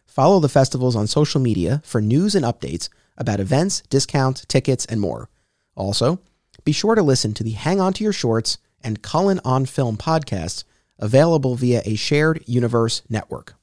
[0.07, 5.01] Follow the festivals on social media for news and updates about events, discounts, tickets, and
[5.01, 5.29] more.
[5.75, 6.21] Also,
[6.63, 9.97] be sure to listen to the Hang On to Your Shorts and Cullen on Film
[9.97, 10.63] podcasts
[11.01, 13.55] available via a shared universe network.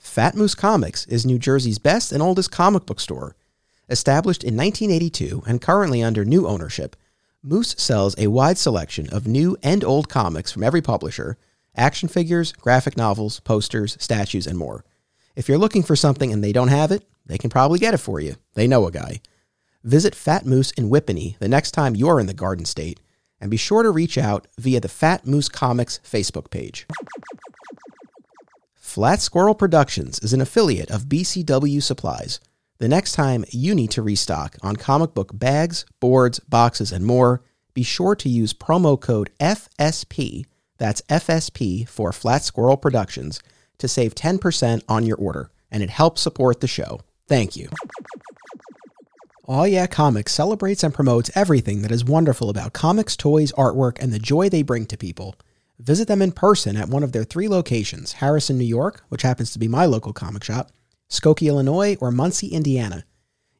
[0.00, 3.36] Fat Moose Comics is New Jersey's best and oldest comic book store.
[3.88, 6.96] Established in 1982 and currently under new ownership,
[7.48, 11.38] Moose sells a wide selection of new and old comics from every publisher,
[11.76, 14.84] action figures, graphic novels, posters, statues, and more.
[15.36, 17.98] If you're looking for something and they don't have it, they can probably get it
[17.98, 18.34] for you.
[18.54, 19.20] They know a guy.
[19.84, 22.98] Visit Fat Moose in Whippany the next time you're in the Garden State,
[23.40, 26.84] and be sure to reach out via the Fat Moose Comics Facebook page.
[28.74, 32.40] Flat Squirrel Productions is an affiliate of BCW Supplies.
[32.78, 37.42] The next time you need to restock on comic book bags, boards, boxes, and more,
[37.72, 40.44] be sure to use promo code FSP,
[40.76, 43.40] that's FSP for Flat Squirrel Productions,
[43.78, 47.00] to save 10% on your order, and it helps support the show.
[47.26, 47.68] Thank you.
[49.46, 54.12] Aw Yeah Comics celebrates and promotes everything that is wonderful about comics, toys, artwork, and
[54.12, 55.34] the joy they bring to people.
[55.78, 59.52] Visit them in person at one of their three locations Harrison, New York, which happens
[59.52, 60.72] to be my local comic shop,
[61.08, 63.04] Skokie, Illinois, or Muncie, Indiana.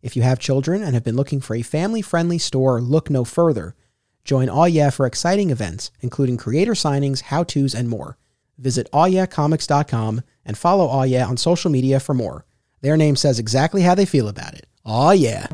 [0.02, 3.24] If you have children and have been looking for a family friendly store, look no
[3.24, 3.74] further.
[4.24, 8.18] Join Yeah for exciting events, including creator signings, how to's, and more.
[8.59, 12.44] Visit awyeahcomics.com and follow Yeah on social media for more.
[12.80, 14.66] Their name says exactly how they feel about it.
[14.85, 15.46] Aw Yeah.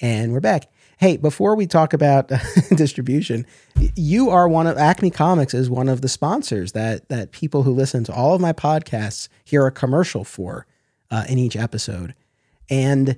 [0.00, 0.70] And we're back.
[0.98, 2.28] Hey, before we talk about
[2.74, 3.46] distribution,
[3.94, 7.72] you are one of Acme Comics is one of the sponsors that that people who
[7.72, 10.66] listen to all of my podcasts hear a commercial for
[11.12, 12.16] uh, in each episode.
[12.68, 13.16] And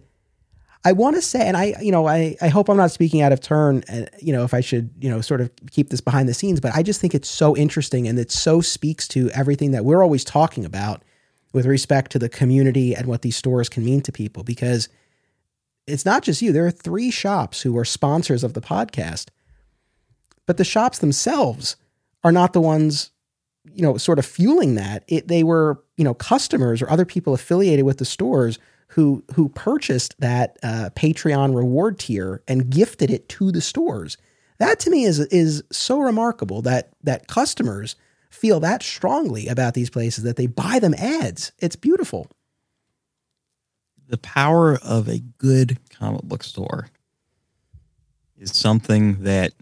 [0.84, 3.32] I want to say, and I, you know, I, I hope I'm not speaking out
[3.32, 6.28] of turn, uh, you know, if I should, you know, sort of keep this behind
[6.28, 9.70] the scenes, but I just think it's so interesting and it so speaks to everything
[9.70, 11.02] that we're always talking about
[11.54, 14.90] with respect to the community and what these stores can mean to people because
[15.90, 16.52] it's not just you.
[16.52, 19.28] There are three shops who are sponsors of the podcast,
[20.46, 21.76] but the shops themselves
[22.24, 23.10] are not the ones
[23.74, 27.34] you know, sort of fueling that, it, they were, you know, customers or other people
[27.34, 33.28] affiliated with the stores who who purchased that uh, Patreon reward tier and gifted it
[33.28, 34.16] to the stores.
[34.58, 37.96] That to me is is so remarkable that that customers
[38.30, 41.52] feel that strongly about these places that they buy them ads.
[41.58, 42.28] It's beautiful.
[44.10, 46.88] The power of a good comic book store
[48.36, 49.52] is something that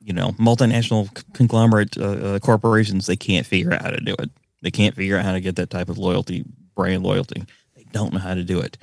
[0.00, 4.30] you know multinational conglomerate uh, uh, corporations they can't figure out how to do it.
[4.62, 7.44] They can't figure out how to get that type of loyalty, brand loyalty.
[7.76, 8.78] They don't know how to do it.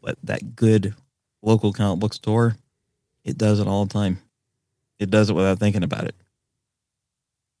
[0.00, 0.94] But that good
[1.42, 2.56] local comic book store,
[3.22, 4.18] it does it all the time.
[4.98, 6.14] It does it without thinking about it.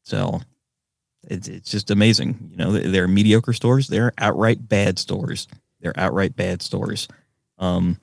[0.04, 0.40] So
[1.26, 2.48] it's it's just amazing.
[2.50, 3.88] You know, they're mediocre stores.
[3.88, 5.48] They're outright bad stores.
[5.80, 7.08] They're outright bad stores.
[7.58, 7.98] Um,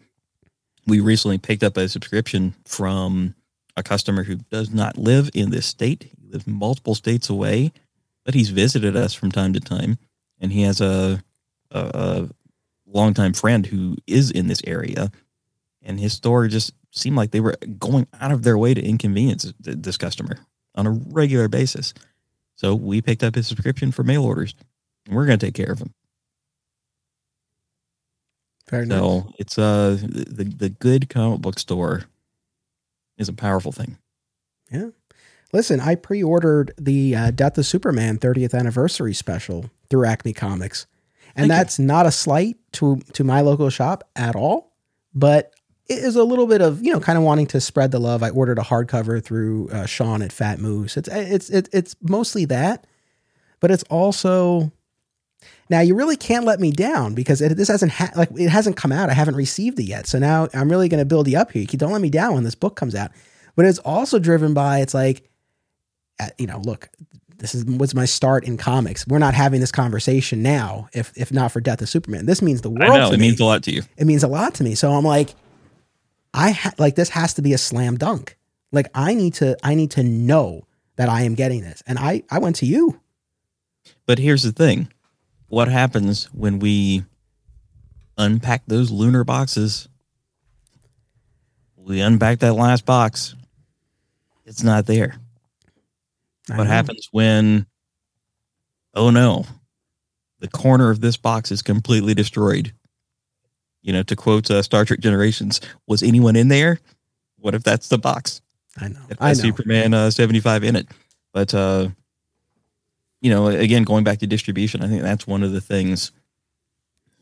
[0.85, 3.35] we recently picked up a subscription from
[3.77, 6.03] a customer who does not live in this state.
[6.03, 7.71] He lives multiple states away,
[8.25, 9.97] but he's visited us from time to time,
[10.39, 11.23] and he has a
[11.71, 12.29] a, a
[12.85, 15.11] longtime friend who is in this area,
[15.81, 19.51] and his store just seemed like they were going out of their way to inconvenience
[19.59, 20.37] this customer
[20.75, 21.93] on a regular basis.
[22.55, 24.55] So we picked up his subscription for mail orders,
[25.05, 25.93] and we're going to take care of him.
[28.69, 29.33] Very so nice.
[29.39, 32.05] it's uh the the good comic book store
[33.17, 33.97] is a powerful thing.
[34.71, 34.89] Yeah.
[35.51, 40.87] Listen, I pre-ordered the uh, Death of Superman 30th anniversary special through Acme Comics,
[41.35, 41.57] and Thank you.
[41.57, 44.73] that's not a slight to to my local shop at all,
[45.13, 45.52] but
[45.87, 48.23] is a little bit of you know kind of wanting to spread the love.
[48.23, 50.97] I ordered a hardcover through uh, Sean at Fat Moose.
[50.97, 52.85] It's it's it's it's mostly that,
[53.59, 54.71] but it's also
[55.69, 58.77] now you really can't let me down because it, this hasn't ha- like it hasn't
[58.77, 59.09] come out.
[59.09, 61.65] I haven't received it yet, so now I'm really going to build you up here.
[61.69, 63.11] You don't let me down when this book comes out.
[63.55, 65.29] But it's also driven by it's like,
[66.19, 66.89] uh, you know, look,
[67.37, 69.05] this is was my start in comics.
[69.07, 72.25] We're not having this conversation now if if not for Death of Superman.
[72.25, 72.83] This means the world.
[72.83, 73.83] I know it me means a lot to you.
[73.97, 74.75] it means a lot to me.
[74.75, 75.35] So I'm like,
[76.33, 78.37] I ha- like this has to be a slam dunk.
[78.71, 80.65] Like I need to, I need to know
[80.95, 81.83] that I am getting this.
[81.85, 82.99] And I, I went to you.
[84.05, 84.91] But here's the thing:
[85.47, 87.03] what happens when we
[88.17, 89.87] unpack those lunar boxes?
[91.75, 93.35] We unpack that last box.
[94.45, 95.15] It's not there.
[96.49, 96.69] I What know.
[96.69, 97.65] happens when,
[98.93, 99.45] oh no,
[100.39, 102.73] the corner of this box is completely destroyed?
[103.83, 106.79] You know, to quote uh, Star Trek Generations, was anyone in there?
[107.37, 108.41] What if that's the box?
[108.79, 109.01] I know.
[109.09, 109.33] It I know.
[109.33, 110.87] Superman uh, 75 in it.
[111.33, 111.89] But, uh,
[113.21, 116.11] you know, again, going back to distribution, I think that's one of the things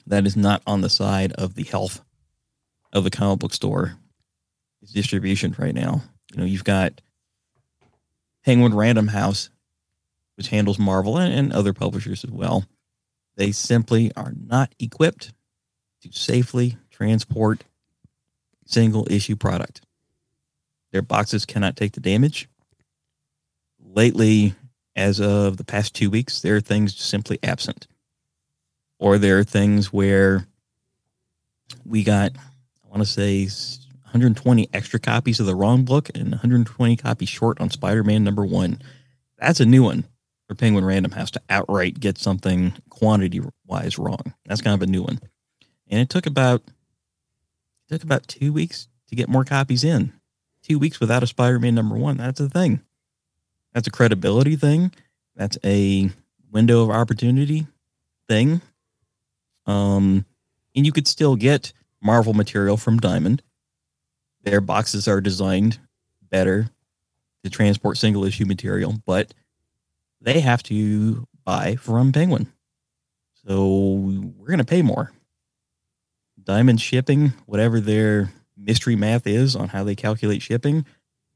[0.07, 2.01] that is not on the side of the health
[2.93, 3.97] of the comic book store
[4.81, 6.03] is distribution right now.
[6.31, 7.01] You know, you've got
[8.45, 9.49] Penguin Random House,
[10.35, 12.65] which handles Marvel and, and other publishers as well.
[13.35, 15.33] They simply are not equipped
[16.01, 17.63] to safely transport
[18.65, 19.81] single issue product.
[20.91, 22.47] Their boxes cannot take the damage.
[23.79, 24.55] Lately,
[24.95, 27.87] as of the past two weeks, there are things simply absent.
[28.99, 30.45] Or there are things where
[31.85, 33.45] we got, I want to say,
[34.03, 38.45] 120 extra copies of the wrong book and 120 copies short on Spider Man number
[38.45, 38.81] one.
[39.37, 40.05] That's a new one
[40.47, 44.33] for Penguin Random House to outright get something quantity wise wrong.
[44.45, 45.19] That's kind of a new one.
[45.91, 50.13] And it took about it took about two weeks to get more copies in.
[50.63, 52.17] Two weeks without a Spider Man number one.
[52.17, 52.81] That's a thing.
[53.73, 54.91] That's a credibility thing.
[55.35, 56.09] That's a
[56.49, 57.67] window of opportunity
[58.27, 58.61] thing.
[59.65, 60.25] Um,
[60.75, 63.41] and you could still get Marvel material from Diamond.
[64.43, 65.79] Their boxes are designed
[66.29, 66.69] better
[67.43, 69.33] to transport single issue material, but
[70.21, 72.51] they have to buy from Penguin.
[73.45, 73.93] So
[74.37, 75.11] we're going to pay more.
[76.43, 80.85] Diamond shipping, whatever their mystery math is on how they calculate shipping,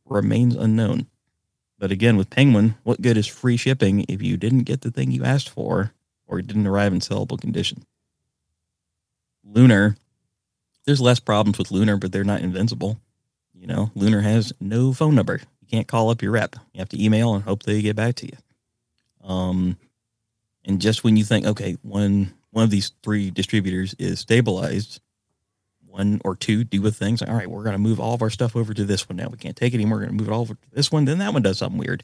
[0.05, 1.07] remains unknown.
[1.77, 5.11] But again, with Penguin, what good is free shipping if you didn't get the thing
[5.11, 5.91] you asked for
[6.25, 7.85] or it didn't arrive in sellable condition?
[9.43, 9.97] Lunar,
[10.85, 12.99] there's less problems with Lunar, but they're not invincible.
[13.53, 15.41] You know, Lunar has no phone number.
[15.61, 16.55] You can't call up your rep.
[16.73, 18.37] You have to email and hope they get back to you.
[19.27, 19.77] Um,
[20.63, 25.01] and just when you think, okay, one one of these three distributors is stabilized,
[25.85, 27.21] one or two do with things.
[27.21, 29.27] All right, we're going to move all of our stuff over to this one now.
[29.27, 29.97] We can't take it anymore.
[29.97, 31.03] We're going to move it all over to this one.
[31.03, 32.03] Then that one does something weird.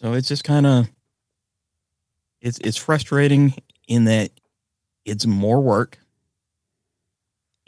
[0.00, 0.90] So it's just kind of
[2.40, 3.54] it's it's frustrating
[3.86, 4.32] in that
[5.04, 5.98] it's more work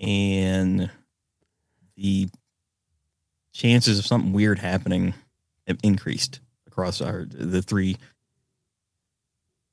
[0.00, 0.90] and
[1.96, 2.28] the
[3.52, 5.14] chances of something weird happening
[5.68, 7.98] have increased across our the three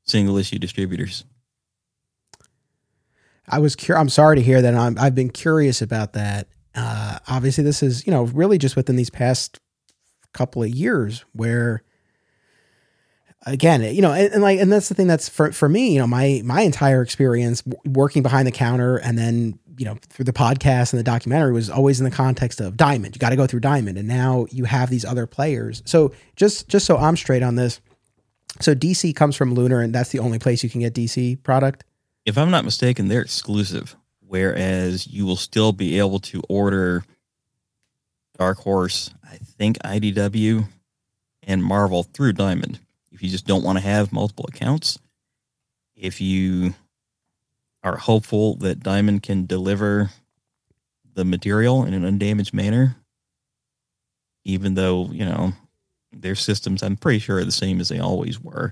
[0.03, 1.25] single issue distributors.
[3.51, 4.73] I was cur- I'm sorry to hear that.
[4.73, 6.47] I'm, I've been curious about that.
[6.73, 9.59] Uh, obviously, this is you know really just within these past
[10.33, 11.83] couple of years where
[13.45, 15.99] again you know and, and, like and that's the thing that's for, for me you
[15.99, 20.33] know my my entire experience working behind the counter and then you know through the
[20.33, 23.47] podcast and the documentary was always in the context of diamond you got to go
[23.47, 27.41] through diamond and now you have these other players so just just so i'm straight
[27.41, 27.81] on this
[28.59, 31.83] so dc comes from lunar and that's the only place you can get dc product
[32.25, 37.03] if i'm not mistaken they're exclusive whereas you will still be able to order
[38.37, 40.65] dark horse i think idw
[41.43, 42.79] and marvel through diamond
[43.11, 44.97] if you just don't want to have multiple accounts,
[45.95, 46.73] if you
[47.83, 50.09] are hopeful that Diamond can deliver
[51.13, 52.95] the material in an undamaged manner,
[54.45, 55.53] even though, you know,
[56.11, 58.71] their systems, I'm pretty sure, are the same as they always were.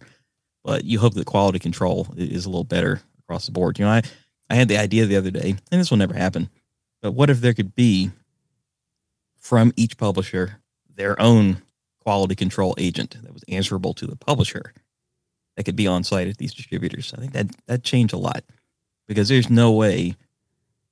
[0.63, 3.77] But you hope that quality control is a little better across the board.
[3.77, 4.01] You know, I,
[4.49, 6.49] I had the idea the other day, and this will never happen,
[7.01, 8.09] but what if there could be
[9.37, 10.59] from each publisher
[10.95, 11.61] their own
[11.99, 14.73] quality control agent that was answerable to the publisher
[15.55, 17.13] that could be on site at these distributors.
[17.13, 18.43] I think that that changed a lot
[19.07, 20.15] because there's no way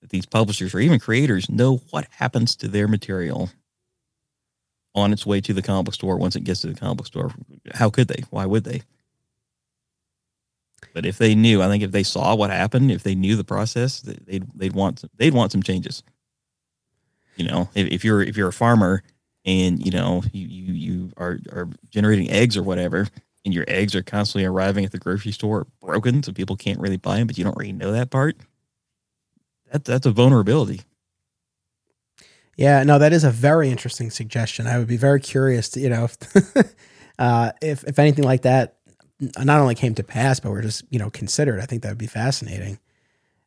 [0.02, 3.50] that these publishers or even creators know what happens to their material
[4.94, 7.08] on its way to the comic book store once it gets to the comic book
[7.08, 7.32] store.
[7.74, 8.24] How could they?
[8.30, 8.82] Why would they?
[10.94, 13.44] But if they knew, I think if they saw what happened, if they knew the
[13.44, 16.04] process, they'd they'd want they'd want some changes.
[17.36, 19.04] You know, if, if you're if you're a farmer
[19.48, 23.08] and you know you you, you are are generating eggs or whatever
[23.46, 26.98] and your eggs are constantly arriving at the grocery store broken so people can't really
[26.98, 28.36] buy them but you don't really know that part
[29.72, 30.82] that that's a vulnerability
[32.58, 35.90] yeah no that is a very interesting suggestion i would be very curious to you
[35.90, 36.18] know if
[37.20, 38.77] uh, if, if anything like that
[39.20, 41.98] not only came to pass but were just you know considered i think that would
[41.98, 42.80] be fascinating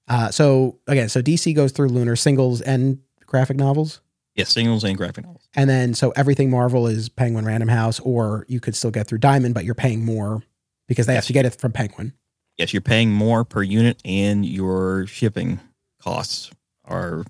[0.09, 4.01] uh, so again so dc goes through lunar singles and graphic novels
[4.41, 5.49] Yes, singles and graphic novels.
[5.55, 9.19] And then so everything Marvel is Penguin Random House, or you could still get through
[9.19, 10.43] Diamond, but you're paying more
[10.87, 11.25] because they yes.
[11.25, 12.15] have to get it from Penguin.
[12.57, 15.61] Yes, you're paying more per unit, and your shipping
[16.01, 16.51] costs
[16.85, 17.25] are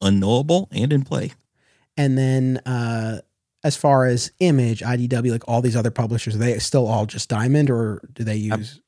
[0.00, 1.32] unknowable and in play.
[1.96, 3.20] And then uh,
[3.64, 7.28] as far as Image, IDW, like all these other publishers, are they still all just
[7.28, 8.80] Diamond, or do they use?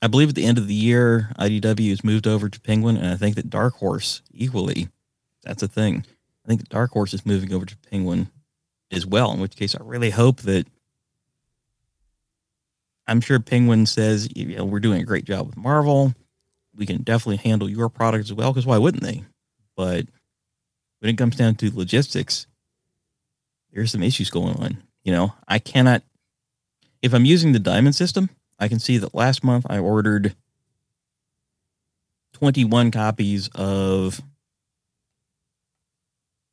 [0.00, 2.96] I, I believe at the end of the year, IDW has moved over to Penguin,
[2.96, 4.88] and I think that Dark Horse equally.
[5.44, 6.04] That's a thing.
[6.44, 8.30] I think Dark Horse is moving over to Penguin
[8.90, 9.32] as well.
[9.32, 10.66] In which case, I really hope that
[13.06, 16.14] I'm sure Penguin says, you know, we're doing a great job with Marvel.
[16.74, 18.52] We can definitely handle your product as well.
[18.52, 19.24] Because why wouldn't they?
[19.76, 20.06] But
[21.00, 22.46] when it comes down to logistics,
[23.72, 24.82] there's some issues going on.
[25.04, 26.02] You know, I cannot.
[27.00, 30.36] If I'm using the diamond system, I can see that last month I ordered
[32.34, 34.20] 21 copies of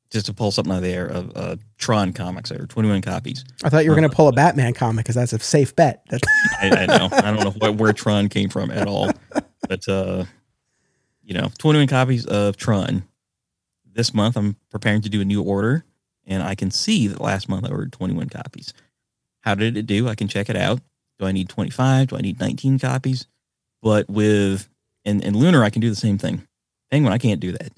[0.09, 3.45] just to pull something out of there of uh, Tron comics or 21 copies.
[3.63, 6.03] I thought you were going to pull a Batman comic because that's a safe bet.
[6.61, 7.09] I, I, know.
[7.11, 9.11] I don't know what, where Tron came from at all.
[9.67, 10.25] But, uh,
[11.23, 13.03] you know, 21 copies of Tron.
[13.91, 15.83] This month, I'm preparing to do a new order,
[16.29, 18.73] and I can see that last month I ordered 21 copies.
[19.41, 20.07] How did it do?
[20.07, 20.79] I can check it out.
[21.19, 22.07] Do I need 25?
[22.07, 23.27] Do I need 19 copies?
[23.81, 24.69] But with,
[25.03, 26.47] and, and Lunar, I can do the same thing.
[26.89, 27.71] Penguin, I can't do that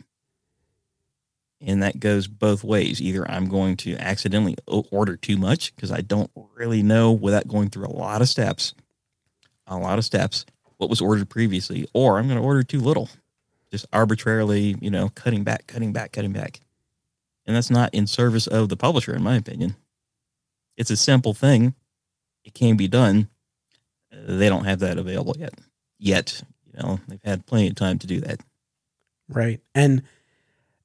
[1.61, 3.01] and that goes both ways.
[3.01, 7.69] Either I'm going to accidentally order too much because I don't really know without going
[7.69, 8.73] through a lot of steps,
[9.67, 10.45] a lot of steps,
[10.77, 13.09] what was ordered previously, or I'm going to order too little,
[13.71, 16.59] just arbitrarily, you know, cutting back, cutting back, cutting back.
[17.45, 19.75] And that's not in service of the publisher, in my opinion.
[20.77, 21.75] It's a simple thing.
[22.43, 23.29] It can be done.
[24.11, 25.53] They don't have that available yet.
[25.97, 28.39] Yet, you know, they've had plenty of time to do that.
[29.29, 29.61] Right.
[29.73, 30.03] And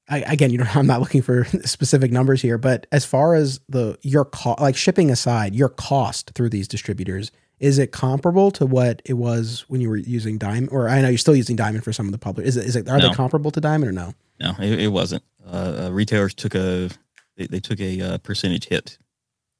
[0.09, 3.59] I, again, you know, I'm not looking for specific numbers here, but as far as
[3.69, 8.65] the your cost, like shipping aside, your cost through these distributors, is it comparable to
[8.65, 10.69] what it was when you were using Diamond?
[10.71, 12.45] Or I know you're still using Diamond for some of the public.
[12.45, 12.65] Is it?
[12.65, 12.87] Is it?
[12.87, 13.09] Are no.
[13.09, 14.13] they comparable to Diamond or no?
[14.39, 15.23] No, it, it wasn't.
[15.45, 16.89] Uh, uh, retailers took a
[17.35, 18.97] they, they took a uh, percentage hit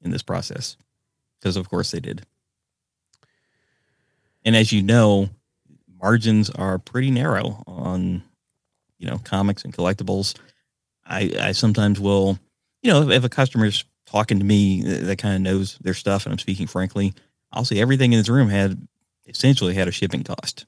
[0.02, 0.76] in this process
[1.40, 2.24] because, of course, they did.
[4.44, 5.28] And as you know,
[6.00, 8.22] margins are pretty narrow on
[8.98, 10.36] you know comics and collectibles.
[11.04, 12.38] I I sometimes will,
[12.82, 16.32] you know, if a customer's talking to me that kind of knows their stuff and
[16.32, 17.12] I'm speaking frankly,
[17.52, 18.86] I'll say everything in this room had
[19.26, 20.66] essentially had a shipping cost.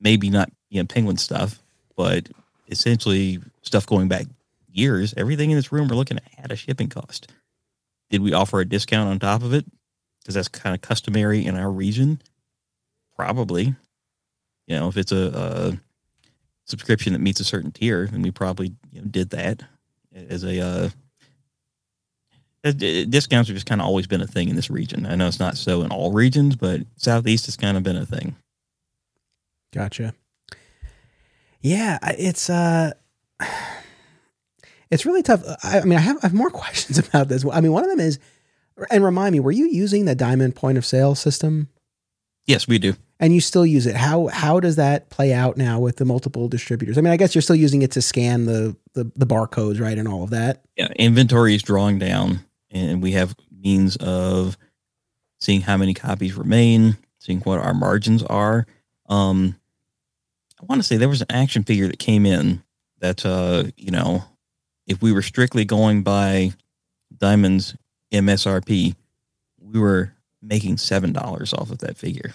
[0.00, 1.60] Maybe not you know penguin stuff,
[1.96, 2.28] but
[2.68, 4.26] essentially stuff going back
[4.70, 5.14] years.
[5.16, 7.32] Everything in this room we're looking at had a shipping cost.
[8.10, 9.64] did we offer a discount on top of it?
[10.20, 12.20] Because that's kind of customary in our region.
[13.16, 13.74] Probably.
[14.66, 15.80] You know, if it's a, a
[16.64, 19.62] subscription that meets a certain tier, then we probably you know, did that
[20.12, 20.90] as a uh,
[22.72, 25.06] discounts have just kind of always been a thing in this region.
[25.06, 28.06] I know it's not so in all regions, but southeast has kind of been a
[28.06, 28.36] thing.
[29.72, 30.14] Gotcha.
[31.60, 32.92] Yeah, it's uh
[34.90, 35.42] it's really tough.
[35.62, 37.44] I, I mean, I have, I have more questions about this.
[37.50, 38.18] I mean, one of them is,
[38.90, 41.68] and remind me, were you using the Diamond point of sale system?
[42.46, 42.94] Yes, we do.
[43.18, 43.96] And you still use it.
[43.96, 46.98] How how does that play out now with the multiple distributors?
[46.98, 49.96] I mean, I guess you're still using it to scan the the, the barcodes, right,
[49.96, 50.62] and all of that.
[50.76, 52.44] Yeah, inventory is drawing down,
[52.76, 54.56] and we have means of
[55.38, 58.66] seeing how many copies remain, seeing what our margins are.
[59.08, 59.56] Um,
[60.60, 62.62] I want to say there was an action figure that came in
[63.00, 64.24] that uh, you know
[64.86, 66.52] if we were strictly going by
[67.16, 67.76] Diamond's
[68.12, 68.94] MSRP,
[69.60, 70.12] we were
[70.42, 72.34] making seven dollars off of that figure.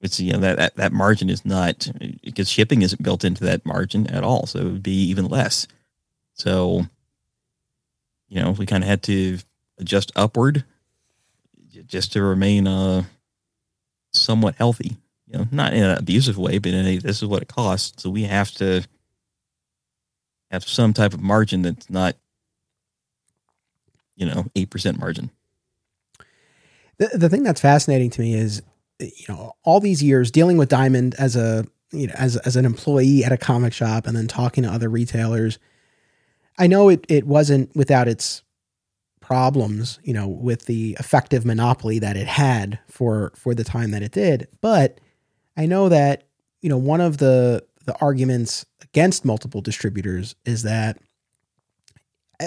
[0.00, 1.90] It's you know that, that that margin is not
[2.22, 5.66] because shipping isn't built into that margin at all, so it would be even less.
[6.32, 6.86] So,
[8.30, 9.38] you know, we kind of had to
[9.78, 10.64] adjust upward
[11.86, 13.02] just to remain uh
[14.12, 14.96] somewhat healthy.
[15.26, 18.02] You know, not in an abusive way, but in a this is what it costs,
[18.02, 18.82] so we have to
[20.50, 22.16] have some type of margin that's not,
[24.16, 25.30] you know, 8% margin.
[26.98, 28.62] The, the thing that's fascinating to me is,
[28.98, 32.64] you know, all these years dealing with Diamond as a, you know, as, as an
[32.64, 35.58] employee at a comic shop and then talking to other retailers.
[36.60, 38.42] I know it, it wasn't without its
[39.20, 44.02] problems, you know, with the effective monopoly that it had for, for the time that
[44.02, 44.46] it did.
[44.60, 45.00] But
[45.56, 46.24] I know that,
[46.60, 50.98] you know, one of the, the arguments against multiple distributors is that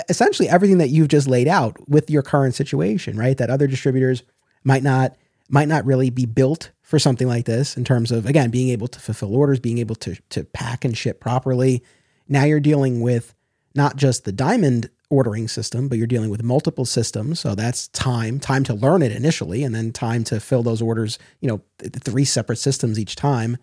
[0.10, 3.38] essentially everything that you've just laid out with your current situation, right?
[3.38, 4.24] That other distributors
[4.64, 5.16] might not
[5.50, 8.88] might not really be built for something like this in terms of again being able
[8.88, 11.84] to fulfill orders, being able to to pack and ship properly.
[12.28, 13.34] Now you're dealing with
[13.76, 17.40] not just the diamond ordering system, but you're dealing with multiple systems.
[17.40, 21.20] So that's time, time to learn it initially, and then time to fill those orders,
[21.40, 23.58] you know, three separate systems each time.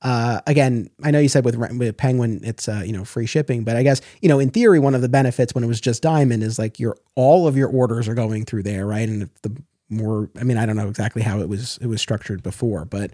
[0.00, 3.64] Uh, again, I know you said with with Penguin it's uh, you know free shipping,
[3.64, 6.02] but I guess you know in theory one of the benefits when it was just
[6.02, 9.08] Diamond is like your all of your orders are going through there, right?
[9.08, 12.44] And the more, I mean, I don't know exactly how it was it was structured
[12.44, 13.10] before, but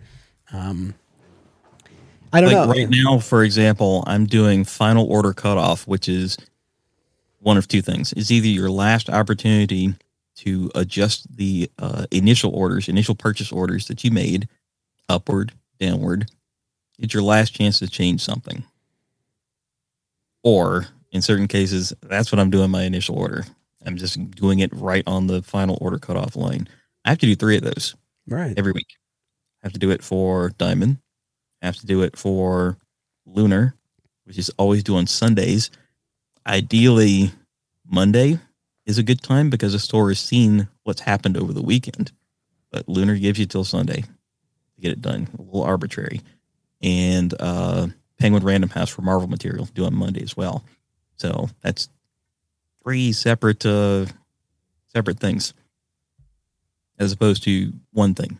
[0.53, 0.95] um,
[2.35, 2.73] I don't like know.
[2.73, 6.37] Right now, for example, I'm doing final order cutoff, which is
[7.41, 9.95] one of two things: is either your last opportunity
[10.37, 14.49] to adjust the uh, initial orders, initial purchase orders that you made
[15.09, 16.29] upward, downward
[16.99, 18.65] it's your last chance to change something.
[20.43, 23.45] Or in certain cases, that's what I'm doing my initial order.
[23.85, 26.69] I'm just doing it right on the final order cutoff line.
[27.05, 27.95] I have to do three of those
[28.27, 28.87] right every week.
[29.63, 30.99] I have to do it for Diamond.
[31.65, 32.77] I have to do it for
[33.25, 33.75] Lunar,
[34.25, 35.71] which is always due on Sundays.
[36.47, 37.33] Ideally,
[37.87, 38.39] Monday
[38.85, 42.13] is a good time because the store has seen what's happened over the weekend.
[42.71, 45.27] But Lunar gives you till Sunday to get it done.
[45.39, 46.21] A little arbitrary
[46.83, 47.87] and uh,
[48.21, 50.65] Penguin Random House for Marvel material due on Monday as well.
[51.17, 51.89] So that's
[52.83, 54.05] three separate uh,
[54.89, 55.55] separate things
[56.99, 58.39] as opposed to one thing,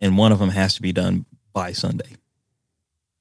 [0.00, 2.16] and one of them has to be done by Sunday.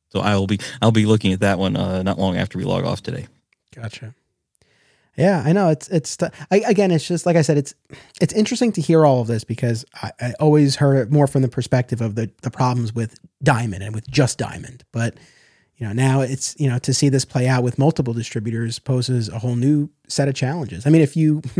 [0.09, 2.63] So I will be I'll be looking at that one uh, not long after we
[2.63, 3.27] log off today.
[3.73, 4.13] Gotcha.
[5.17, 6.17] Yeah, I know it's it's
[6.51, 6.91] I, again.
[6.91, 7.57] It's just like I said.
[7.57, 7.73] It's
[8.21, 11.41] it's interesting to hear all of this because I, I always heard it more from
[11.41, 14.83] the perspective of the the problems with Diamond and with just Diamond.
[14.91, 15.15] But
[15.81, 19.29] you know now it's you know to see this play out with multiple distributors poses
[19.29, 20.85] a whole new set of challenges.
[20.85, 21.41] I mean, if you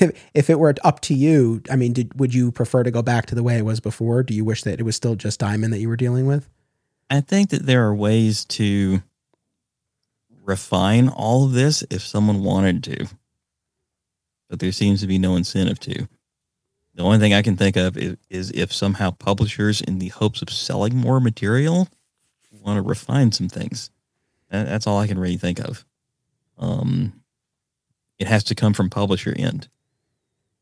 [0.00, 3.00] if, if it were up to you, I mean, did, would you prefer to go
[3.00, 4.24] back to the way it was before?
[4.24, 6.48] Do you wish that it was still just Diamond that you were dealing with?
[7.08, 9.04] I think that there are ways to
[10.42, 13.06] refine all of this if someone wanted to,
[14.48, 16.08] but there seems to be no incentive to.
[16.96, 20.42] The only thing I can think of is, is if somehow publishers, in the hopes
[20.42, 21.88] of selling more material,
[22.60, 23.90] want to refine some things.
[24.50, 25.84] That's all I can really think of.
[26.58, 27.22] Um,
[28.18, 29.68] it has to come from publisher end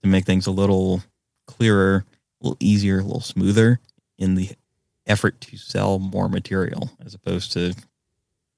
[0.02, 1.02] to make things a little
[1.46, 2.04] clearer,
[2.40, 3.80] a little easier, a little smoother
[4.18, 4.50] in the
[5.06, 7.74] effort to sell more material, as opposed to,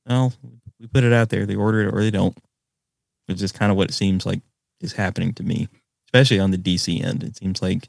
[0.07, 0.33] well,
[0.79, 2.37] we put it out there, they order it or they don't.
[3.27, 4.41] Which is kind of what it seems like
[4.81, 5.69] is happening to me,
[6.07, 7.23] especially on the DC end.
[7.23, 7.89] It seems like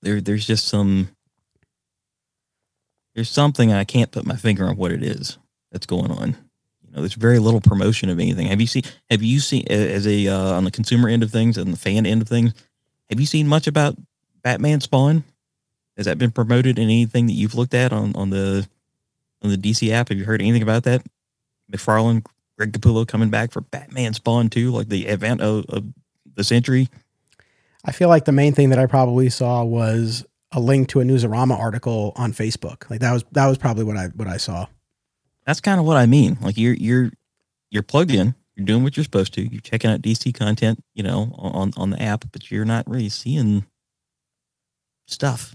[0.00, 1.08] there there's just some
[3.14, 5.38] there's something I can't put my finger on what it is
[5.70, 6.36] that's going on.
[6.82, 8.46] You know, there's very little promotion of anything.
[8.48, 8.82] Have you seen?
[9.10, 12.06] Have you seen as a uh, on the consumer end of things and the fan
[12.06, 12.52] end of things?
[13.10, 13.96] Have you seen much about
[14.42, 15.24] Batman Spawn?
[15.96, 18.66] Has that been promoted in anything that you've looked at on on the
[19.42, 20.08] on the DC app?
[20.08, 21.04] Have you heard anything about that?
[21.72, 22.24] McFarlane,
[22.58, 25.84] Greg Capullo coming back for Batman Spawn 2, like the event of, of
[26.34, 26.88] the century.
[27.84, 31.04] I feel like the main thing that I probably saw was a link to a
[31.04, 32.88] Newsarama article on Facebook.
[32.88, 34.66] Like that was that was probably what I what I saw.
[35.46, 36.38] That's kind of what I mean.
[36.40, 37.10] Like you're you're
[37.70, 41.02] you're plugged in, you're doing what you're supposed to, you're checking out DC content, you
[41.02, 43.66] know, on on the app, but you're not really seeing
[45.06, 45.54] stuff.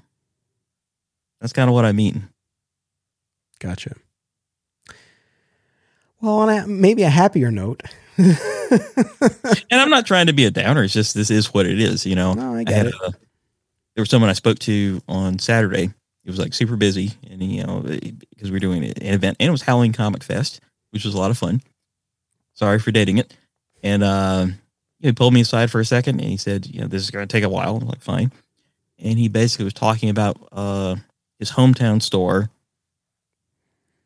[1.39, 2.27] That's kind of what I mean.
[3.59, 3.95] Gotcha.
[6.21, 7.81] Well, on a, maybe a happier note.
[8.17, 8.37] and
[9.71, 10.83] I'm not trying to be a downer.
[10.83, 12.33] It's just this is what it is, you know.
[12.33, 12.95] No, I get I it.
[12.95, 13.13] A,
[13.99, 15.91] there was someone I spoke to on Saturday.
[16.23, 19.49] It was like super busy, and you know, because we are doing an event, and
[19.49, 21.61] it was Halloween Comic Fest, which was a lot of fun.
[22.53, 23.35] Sorry for dating it.
[23.83, 24.47] And uh,
[25.01, 27.27] he pulled me aside for a second, and he said, "You know, this is going
[27.27, 28.31] to take a while." I'm like, "Fine."
[28.99, 30.95] And he basically was talking about uh,
[31.37, 32.49] his hometown store,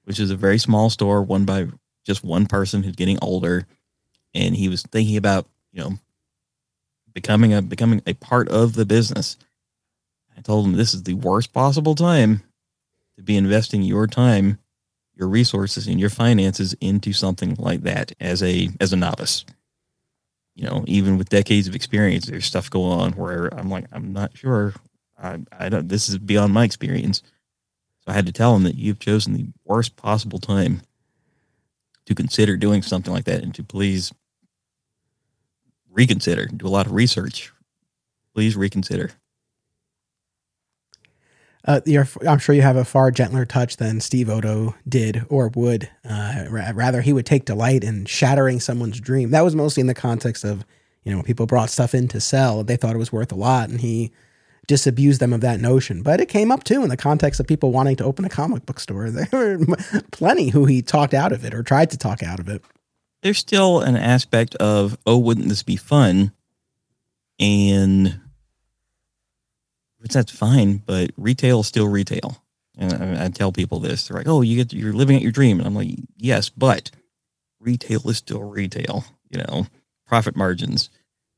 [0.06, 1.68] which is a very small store, run by
[2.04, 3.68] just one person who's getting older,
[4.34, 6.00] and he was thinking about you know
[7.14, 9.38] becoming a becoming a part of the business.
[10.38, 12.44] I told him this is the worst possible time
[13.18, 14.60] to be investing your time,
[15.16, 19.46] your resources, and your finances into something like that as a as a novice.
[20.56, 24.14] You know, even with decades of experience, there's stuff going on where I'm like, I'm
[24.14, 24.74] not sure.
[25.22, 25.90] I, I don't.
[25.90, 27.24] This is beyond my experience.
[28.02, 30.82] So I had to tell him that you've chosen the worst possible time
[32.06, 34.12] to consider doing something like that and to please
[35.90, 37.52] reconsider, do a lot of research.
[38.34, 39.12] Please reconsider.
[41.66, 41.80] Uh,
[42.28, 45.90] I'm sure you have a far gentler touch than Steve Odo did or would.
[46.08, 49.32] Uh, rather, he would take delight in shattering someone's dream.
[49.32, 50.66] That was mostly in the context of,
[51.04, 52.64] you know, people brought stuff in to sell.
[52.64, 54.12] They thought it was worth a lot, and he
[54.68, 56.04] disabused them of that notion.
[56.04, 58.66] But it came up too in the context of people wanting to open a comic
[58.66, 59.10] book store.
[59.12, 59.66] There were
[60.12, 62.62] plenty who he talked out of it or tried to talk out of it.
[63.22, 66.34] There's still an aspect of, oh, wouldn't this be fun?
[67.40, 68.20] And
[70.04, 72.44] which that's fine, but retail is still retail.
[72.78, 75.32] And I, I tell people this: they're like, "Oh, you get you're living out your
[75.32, 76.92] dream," and I'm like, "Yes, but
[77.62, 79.06] retail is still retail.
[79.30, 79.68] You know,
[80.06, 80.90] profit margins,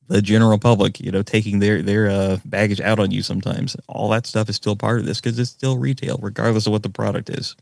[0.08, 3.78] the general public, you know, taking their their uh, baggage out on you sometimes.
[3.88, 6.82] All that stuff is still part of this because it's still retail, regardless of what
[6.82, 7.56] the product is.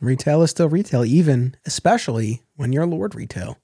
[0.00, 3.58] Retail is still retail, even especially when you're Lord Retail.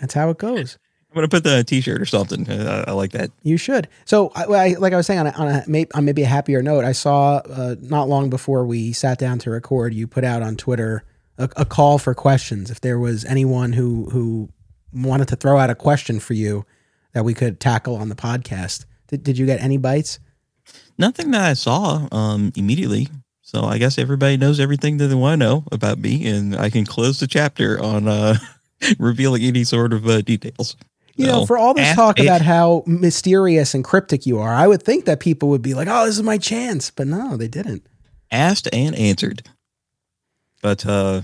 [0.00, 0.78] That's how it goes.
[1.14, 2.50] I'm gonna put the T-shirt or something.
[2.50, 3.30] I, I like that.
[3.44, 3.88] You should.
[4.04, 6.26] So, I, I, like I was saying, on a, on a, maybe, on maybe a
[6.26, 10.24] happier note, I saw uh, not long before we sat down to record, you put
[10.24, 11.04] out on Twitter
[11.38, 12.68] a, a call for questions.
[12.68, 14.48] If there was anyone who who
[14.92, 16.64] wanted to throw out a question for you
[17.12, 18.84] that we could tackle on the podcast.
[19.08, 20.18] Did, did you get any bites?
[20.98, 23.08] Nothing that I saw um, immediately.
[23.42, 26.70] So I guess everybody knows everything that they want to know about me, and I
[26.70, 28.36] can close the chapter on uh,
[28.98, 30.76] revealing any sort of uh, details.
[31.16, 34.82] You know, for all this talk about how mysterious and cryptic you are, I would
[34.82, 37.86] think that people would be like, "Oh, this is my chance," but no, they didn't.
[38.30, 39.42] Asked and answered.
[40.60, 41.22] But uh,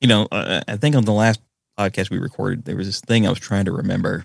[0.00, 1.40] you know, I think on the last
[1.78, 4.24] podcast we recorded, there was this thing I was trying to remember,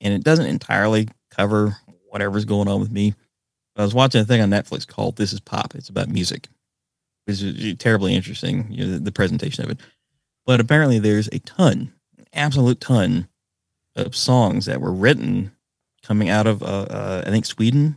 [0.00, 1.76] and it doesn't entirely cover
[2.08, 3.14] whatever's going on with me.
[3.76, 6.48] I was watching a thing on Netflix called "This Is Pop." It's about music,
[7.24, 8.70] which is terribly interesting.
[8.70, 9.78] You know, the, the presentation of it.
[10.46, 11.92] But apparently, there's a ton,
[12.32, 13.28] absolute ton,
[13.96, 15.52] of songs that were written
[16.02, 17.96] coming out of uh, uh, I think Sweden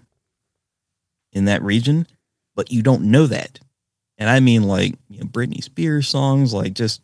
[1.32, 2.08] in that region,
[2.56, 3.60] but you don't know that.
[4.18, 7.02] And I mean like you know, Britney Spears songs, like just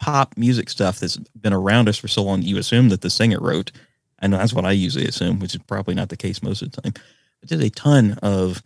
[0.00, 3.38] pop music stuff that's been around us for so long, you assume that the singer
[3.40, 3.70] wrote.
[4.18, 6.80] And that's what I usually assume, which is probably not the case most of the
[6.80, 6.92] time.
[7.40, 8.62] But there's a ton of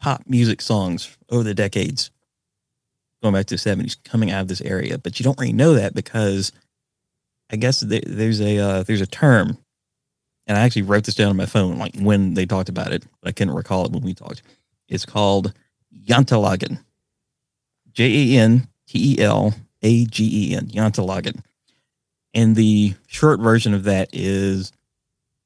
[0.00, 2.10] pop music songs over the decades,
[3.22, 4.98] going back to the 70s, coming out of this area.
[4.98, 6.52] But you don't really know that because
[7.50, 9.58] I guess there's a uh, there's a term,
[10.46, 13.04] and I actually wrote this down on my phone, like when they talked about it.
[13.20, 14.42] But I couldn't recall it when we talked.
[14.88, 15.52] It's called
[16.06, 16.80] Jantelagen.
[17.92, 21.40] J A N T E L A G E N, Jantelagen.
[22.34, 24.72] And the short version of that is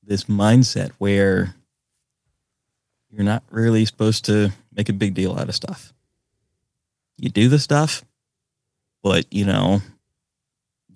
[0.03, 1.55] this mindset where
[3.11, 5.92] you're not really supposed to make a big deal out of stuff.
[7.18, 8.05] You do the stuff,
[9.03, 9.82] but you know,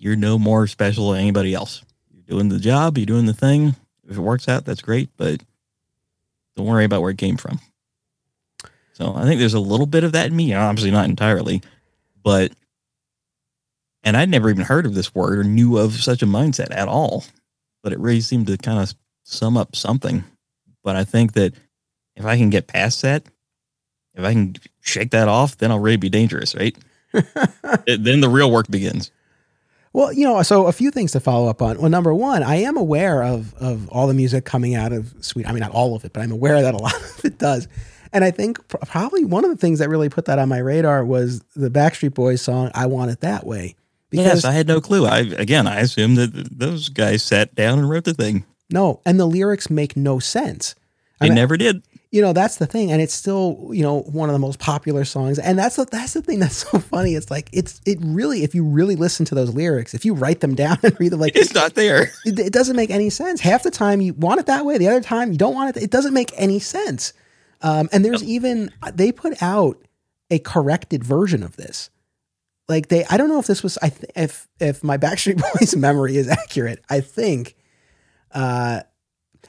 [0.03, 1.81] you're no more special than anybody else.
[2.11, 3.75] You're doing the job, you're doing the thing.
[4.05, 5.41] If it works out, that's great, but
[6.57, 7.61] don't worry about where it came from.
[8.91, 10.53] So I think there's a little bit of that in me.
[10.53, 11.61] Obviously not entirely,
[12.21, 12.51] but
[14.03, 16.89] and I'd never even heard of this word or knew of such a mindset at
[16.89, 17.23] all.
[17.81, 18.93] But it really seemed to kind of
[19.23, 20.25] sum up something.
[20.83, 21.53] But I think that
[22.17, 23.23] if I can get past that,
[24.15, 26.77] if I can shake that off, then I'll really be dangerous, right?
[27.13, 29.09] it, then the real work begins.
[29.93, 31.77] Well, you know, so a few things to follow up on.
[31.79, 35.49] Well, number one, I am aware of of all the music coming out of Sweden.
[35.49, 37.67] I mean, not all of it, but I'm aware that a lot of it does.
[38.11, 41.03] And I think probably one of the things that really put that on my radar
[41.05, 43.75] was the Backstreet Boys song "I Want It That Way."
[44.09, 45.05] Because yes, I had no clue.
[45.05, 48.45] I again, I assumed that those guys sat down and wrote the thing.
[48.71, 50.73] No, and the lyrics make no sense.
[51.19, 51.83] They I mean, never did
[52.13, 55.03] you know that's the thing and it's still you know one of the most popular
[55.03, 58.43] songs and that's the, that's the thing that's so funny it's like it's it really
[58.43, 61.19] if you really listen to those lyrics if you write them down and read them
[61.19, 62.11] like it's not there.
[62.23, 63.41] it, it doesn't make any sense.
[63.41, 65.83] Half the time you want it that way the other time you don't want it
[65.83, 67.13] it doesn't make any sense.
[67.61, 69.81] Um, and there's even they put out
[70.29, 71.89] a corrected version of this.
[72.69, 75.75] Like they i don't know if this was i th- if if my backstreet boys
[75.75, 77.55] memory is accurate i think
[78.31, 78.81] uh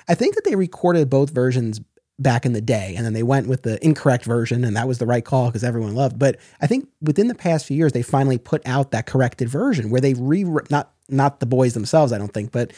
[0.09, 1.81] I think that they recorded both versions
[2.19, 4.99] back in the day and then they went with the incorrect version and that was
[4.99, 6.19] the right call because everyone loved.
[6.19, 9.91] But i think within the past few years they finally put out that corrected version
[9.91, 12.73] where they re not not the boys themselves i don't think but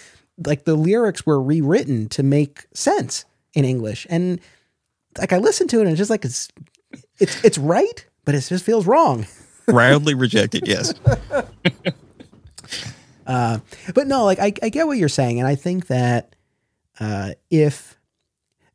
[0.46, 3.24] like the lyrics were rewritten to make sense
[3.54, 4.06] in english.
[4.08, 4.40] And
[5.18, 6.48] like i listened to it and it's just like it's
[7.18, 9.26] it's it's right but it just feels wrong.
[9.68, 10.94] Roundly rejected yes.
[13.26, 13.58] Uh,
[13.92, 16.36] but no like I, I get what you're saying and i think that
[17.00, 17.95] uh, if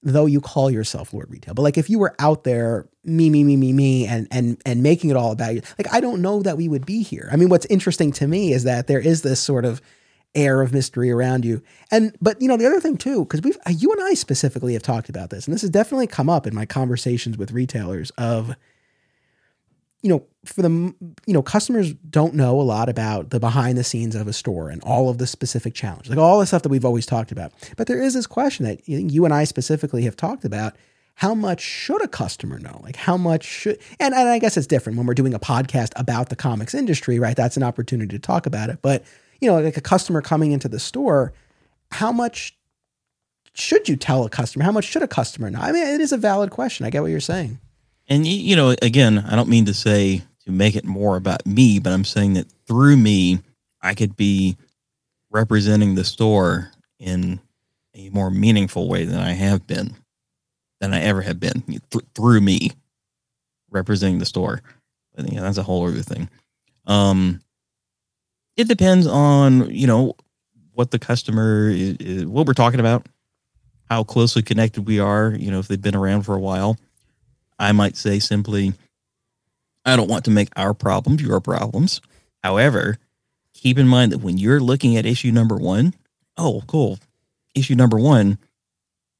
[0.04, 1.54] though you call yourself Lord Retail.
[1.54, 4.84] But like if you were out there, me, me, me, me, me, and and and
[4.84, 7.30] making it all about you, like I don't know that we would be here.
[7.32, 9.82] I mean, what's interesting to me is that there is this sort of
[10.34, 11.62] air of mystery around you.
[11.92, 14.84] And but you know the other thing too, because we've you and I specifically have
[14.84, 18.56] talked about this, and this has definitely come up in my conversations with retailers of
[20.02, 23.84] you know, for the you know, customers don't know a lot about the behind the
[23.84, 26.70] scenes of a store and all of the specific challenges, like all the stuff that
[26.70, 27.52] we've always talked about.
[27.78, 30.76] But there is this question that you and I specifically have talked about:
[31.16, 32.80] how much should a customer know?
[32.84, 33.80] Like how much should?
[34.00, 37.20] And, and I guess it's different when we're doing a podcast about the comics industry,
[37.20, 37.36] right?
[37.36, 38.80] That's an opportunity to talk about it.
[38.82, 39.04] But
[39.40, 41.34] you know, like a customer coming into the store,
[41.92, 42.58] how much
[43.54, 44.66] should you tell a customer?
[44.66, 45.60] How much should a customer know?
[45.60, 46.86] I mean, it is a valid question.
[46.86, 47.60] I get what you're saying.
[48.12, 51.80] And you know, again, I don't mean to say to make it more about me,
[51.80, 53.40] but I'm saying that through me,
[53.82, 54.58] I could be
[55.30, 57.40] representing the store in
[57.96, 59.96] a more meaningful way than I have been,
[60.82, 62.72] than I ever have been th- through me
[63.70, 64.62] representing the store.
[65.16, 66.30] But yeah, that's a whole other thing.
[66.88, 67.40] Um,
[68.58, 70.16] it depends on you know
[70.74, 73.08] what the customer is, is, what we're talking about,
[73.90, 75.34] how closely connected we are.
[75.34, 76.78] You know, if they've been around for a while.
[77.62, 78.74] I might say simply,
[79.86, 82.02] I don't want to make our problems your problems.
[82.44, 82.98] However,
[83.54, 85.94] keep in mind that when you're looking at issue number one,
[86.38, 86.98] oh, cool.
[87.54, 88.40] Issue number one,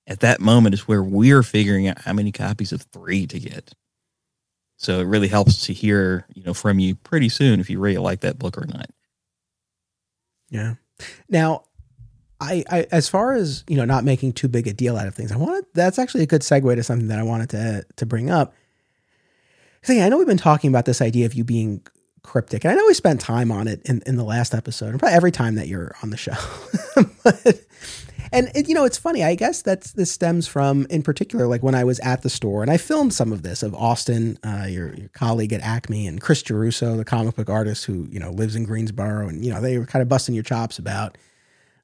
[0.08, 3.74] at that moment is where we're figuring out how many copies of three to get.
[4.78, 8.00] So it really helps to hear, you know, from you pretty soon if you really
[8.00, 8.90] like that book or not.
[10.50, 10.76] Yeah.
[11.30, 11.66] Now,
[12.42, 15.14] I, I, as far as you know, not making too big a deal out of
[15.14, 18.06] things, I wanted that's actually a good segue to something that I wanted to to
[18.06, 18.54] bring up.
[19.88, 21.82] Yeah, I know we've been talking about this idea of you being
[22.24, 25.00] cryptic, and I know we spent time on it in, in the last episode, and
[25.00, 26.36] probably every time that you're on the show.
[27.24, 27.62] but,
[28.32, 29.24] and it, you know, it's funny.
[29.24, 32.62] I guess that's this stems from, in particular, like when I was at the store
[32.62, 36.22] and I filmed some of this of Austin, uh, your your colleague at Acme, and
[36.22, 39.62] Chris Giarrusso, the comic book artist who you know lives in Greensboro, and you know
[39.62, 41.18] they were kind of busting your chops about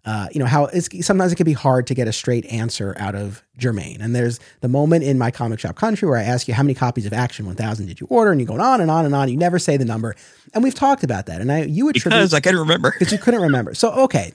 [0.07, 2.95] uh, you know how it's, sometimes it can be hard to get a straight answer
[2.97, 3.99] out of Germain.
[3.99, 6.75] And there's the moment in my comic shop country where I ask you how many
[6.75, 9.27] copies of Action 1000 did you order, and you go on and on and on.
[9.27, 10.15] You never say the number,
[10.53, 11.41] and we've talked about that.
[11.41, 13.73] And I you attribute because I couldn't remember because you couldn't remember.
[13.73, 14.31] So okay,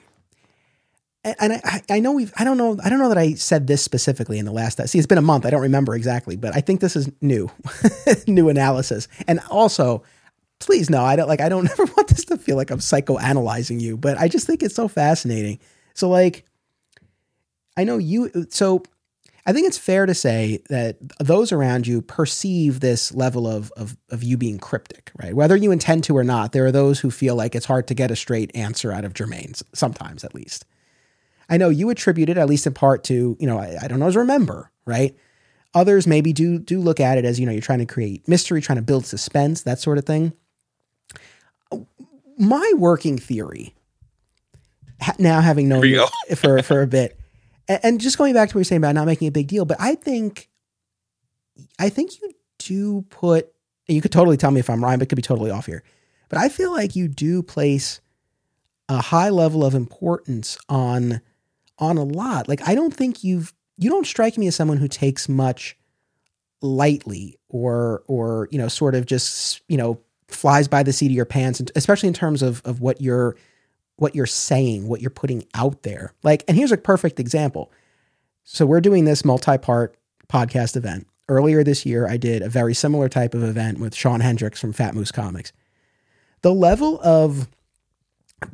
[1.25, 3.83] and I, I know we've I don't know I don't know that I said this
[3.83, 6.61] specifically in the last see it's been a month I don't remember exactly but I
[6.61, 7.51] think this is new
[8.27, 10.03] new analysis and also
[10.63, 13.81] please no, I don't like I don't ever want this to feel like I'm psychoanalyzing
[13.81, 15.59] you, but I just think it's so fascinating.
[15.95, 16.45] So like
[17.77, 18.83] I know you so
[19.45, 23.97] I think it's fair to say that those around you perceive this level of, of,
[24.09, 25.35] of you being cryptic, right?
[25.35, 27.95] Whether you intend to or not, there are those who feel like it's hard to
[27.95, 30.65] get a straight answer out of Germain, sometimes at least.
[31.49, 34.01] I know you attribute it, at least in part, to, you know, I, I don't
[34.01, 35.17] always remember, right?
[35.75, 38.61] Others maybe do do look at it as, you know, you're trying to create mystery,
[38.61, 40.35] trying to build suspense, that sort of thing
[42.39, 43.75] my working theory,
[45.19, 46.07] now having known you
[46.37, 47.19] for for a bit,
[47.69, 49.77] and just going back to what you're saying about not making a big deal, but
[49.81, 50.49] I think,
[51.79, 53.53] I think you do put.
[53.89, 55.83] You could totally tell me if I'm right, but could be totally off here.
[56.29, 58.01] But I feel like you do place
[58.89, 61.21] a high level of importance on
[61.79, 62.49] on a lot.
[62.49, 65.77] Like I don't think you've you don't strike me as someone who takes much
[66.61, 70.01] lightly or or you know sort of just you know
[70.35, 73.37] flies by the seat of your pants and especially in terms of of what you're
[73.97, 76.13] what you're saying what you're putting out there.
[76.23, 77.71] Like and here's a perfect example.
[78.45, 79.97] So we're doing this multi-part
[80.29, 81.07] podcast event.
[81.29, 84.73] Earlier this year i did a very similar type of event with sean hendricks from
[84.73, 85.53] fat moose comics.
[86.43, 87.49] The level of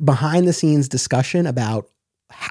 [0.03, 1.89] behind the scenes discussion about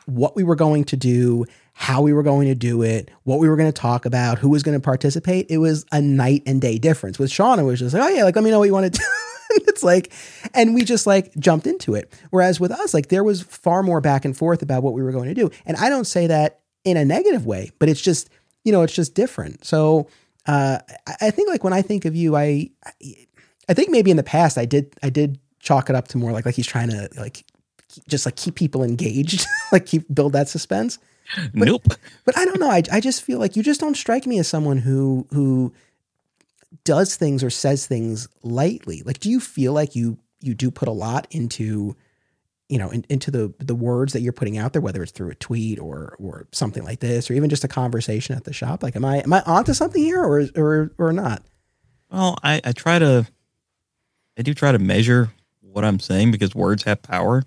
[0.06, 1.46] what we were going to do
[1.80, 4.48] how we were going to do it, what we were going to talk about, who
[4.48, 5.46] was going to participate.
[5.48, 7.20] It was a night and day difference.
[7.20, 8.92] With Sean, it was just like, oh yeah, like let me know what you want
[8.92, 9.04] to do.
[9.50, 10.12] it's like,
[10.54, 12.12] and we just like jumped into it.
[12.30, 15.12] Whereas with us, like there was far more back and forth about what we were
[15.12, 15.52] going to do.
[15.66, 18.28] And I don't say that in a negative way, but it's just,
[18.64, 19.64] you know, it's just different.
[19.64, 20.08] So
[20.46, 20.80] uh,
[21.20, 22.70] I think like when I think of you, I,
[23.68, 26.32] I think maybe in the past I did, I did chalk it up to more
[26.32, 27.44] like, like he's trying to like,
[28.08, 30.98] just like keep people engaged, like keep build that suspense.
[31.36, 31.86] But, nope.
[32.24, 32.70] But I don't know.
[32.70, 35.72] I, I just feel like you just don't strike me as someone who who
[36.84, 39.02] does things or says things lightly.
[39.04, 41.96] Like, do you feel like you you do put a lot into
[42.68, 45.30] you know in, into the the words that you're putting out there, whether it's through
[45.30, 48.82] a tweet or or something like this, or even just a conversation at the shop?
[48.82, 51.42] Like, am I am I onto something here, or or or not?
[52.10, 53.26] Well, I, I try to
[54.38, 57.42] I do try to measure what I'm saying because words have power.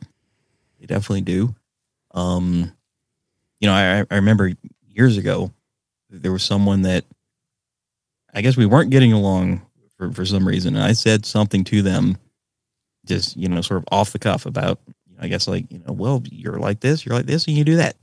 [0.79, 1.55] They definitely do.
[2.11, 2.73] Um,
[3.61, 4.51] you know, I, I remember
[4.89, 5.53] years ago
[6.09, 7.05] there was someone that
[8.33, 9.61] I guess we weren't getting along
[9.97, 10.75] for, for some reason.
[10.75, 12.17] And I said something to them,
[13.05, 14.79] just, you know, sort of off the cuff about,
[15.19, 17.77] I guess, like, you know, well, you're like this, you're like this, and you do
[17.77, 17.95] that.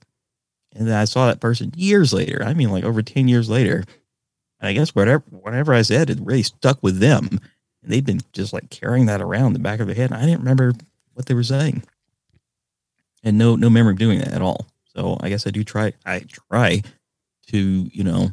[0.75, 2.43] And then I saw that person years later.
[2.45, 3.85] I mean, like over 10 years later.
[4.61, 7.41] And I guess whatever, whatever I said, it really stuck with them.
[7.83, 10.11] And they'd been just like carrying that around the back of their head.
[10.11, 10.73] And I didn't remember
[11.15, 11.83] what they were saying.
[13.25, 14.67] And no, no memory of doing that at all.
[14.99, 15.93] So I guess I do try.
[16.05, 16.83] I try
[17.49, 17.59] to
[17.93, 18.33] you know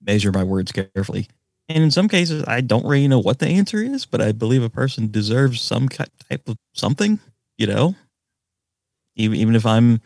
[0.00, 1.28] measure my words carefully.
[1.68, 4.62] And in some cases, I don't really know what the answer is, but I believe
[4.62, 7.18] a person deserves some type of something.
[7.58, 7.94] You know,
[9.16, 10.00] even even if I'm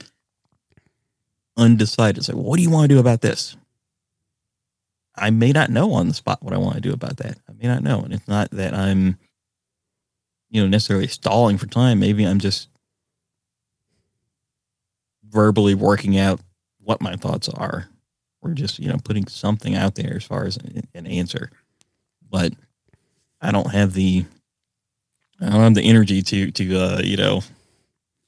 [1.57, 3.57] undecided, it's like, what do you want to do about this?
[5.17, 7.39] I may not know on the spot what I want to do about that.
[7.49, 9.19] I may not know, and it's not that I'm,
[10.51, 12.01] you know, necessarily stalling for time.
[12.01, 12.70] Maybe I'm just
[15.31, 16.41] verbally working out
[16.81, 17.89] what my thoughts are
[18.43, 20.59] or just you know putting something out there as far as
[20.95, 21.51] an answer.
[22.31, 22.53] But
[23.43, 24.25] i don't have the
[25.41, 27.43] i don't have the energy to to uh you know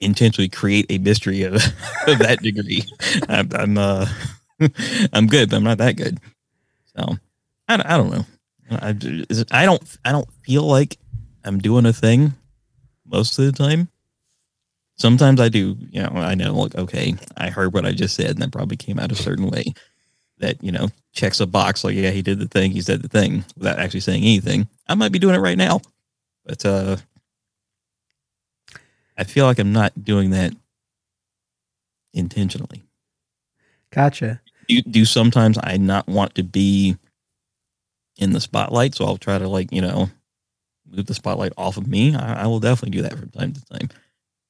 [0.01, 1.55] intentionally create a mystery of,
[2.07, 2.85] of that degree.
[3.29, 4.07] I'm i'm uh
[5.13, 6.19] i'm good but i'm not that good.
[6.97, 7.17] So
[7.69, 8.25] i, I don't know.
[8.71, 8.97] I,
[9.51, 10.97] I don't i don't feel like
[11.45, 12.33] i'm doing a thing
[13.05, 13.89] most of the time
[14.97, 18.31] sometimes I do, you know, I know, like, okay, I heard what I just said,
[18.31, 19.65] and that probably came out a certain way
[20.39, 23.09] that, you know, checks a box like, yeah, he did the thing, he said the
[23.09, 24.69] thing without actually saying anything.
[24.89, 25.81] I might be doing it right now,
[26.45, 26.97] but uh,
[29.17, 30.53] I feel like I'm not doing that
[32.15, 32.83] intentionally.
[33.91, 34.41] Gotcha.
[34.69, 36.97] Do, do sometimes I not want to be
[38.17, 40.11] in the spotlight, so I'll try to like, you know,
[40.91, 42.15] move the spotlight off of me.
[42.15, 43.89] I, I will definitely do that from time to time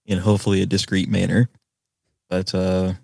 [0.07, 1.49] in hopefully a discreet manner.
[2.29, 2.95] But uh,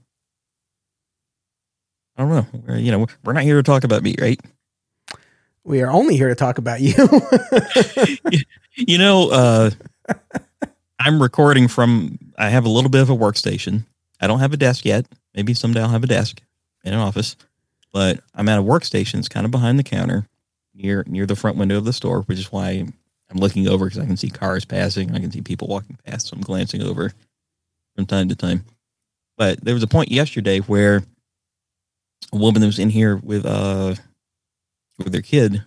[2.16, 2.46] I don't know.
[2.66, 4.40] We're, you know, we're not here to talk about me, right?
[5.64, 6.94] We are only here to talk about you.
[8.76, 9.70] you know, uh,
[10.98, 12.18] I'm recording from.
[12.38, 13.84] I have a little bit of a workstation.
[14.20, 15.06] I don't have a desk yet.
[15.34, 16.40] Maybe someday I'll have a desk
[16.84, 17.36] in an office,
[17.92, 19.18] but I'm at a workstation.
[19.18, 20.26] It's kind of behind the counter,
[20.74, 22.86] near near the front window of the store, which is why
[23.30, 25.12] I'm looking over because I can see cars passing.
[25.14, 26.28] I can see people walking past.
[26.28, 27.12] So I'm glancing over
[27.96, 28.64] from time to time.
[29.36, 31.02] But there was a point yesterday where
[32.32, 33.94] a woman that was in here with uh
[34.98, 35.62] with their kid.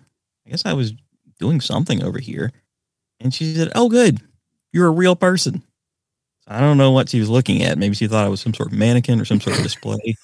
[0.46, 0.94] I guess I was
[1.40, 2.52] doing something over here,
[3.20, 4.20] and she said, "Oh, good,
[4.74, 5.62] you're a real person."
[6.42, 7.78] So I don't know what she was looking at.
[7.78, 10.16] Maybe she thought I was some sort of mannequin or some sort of display.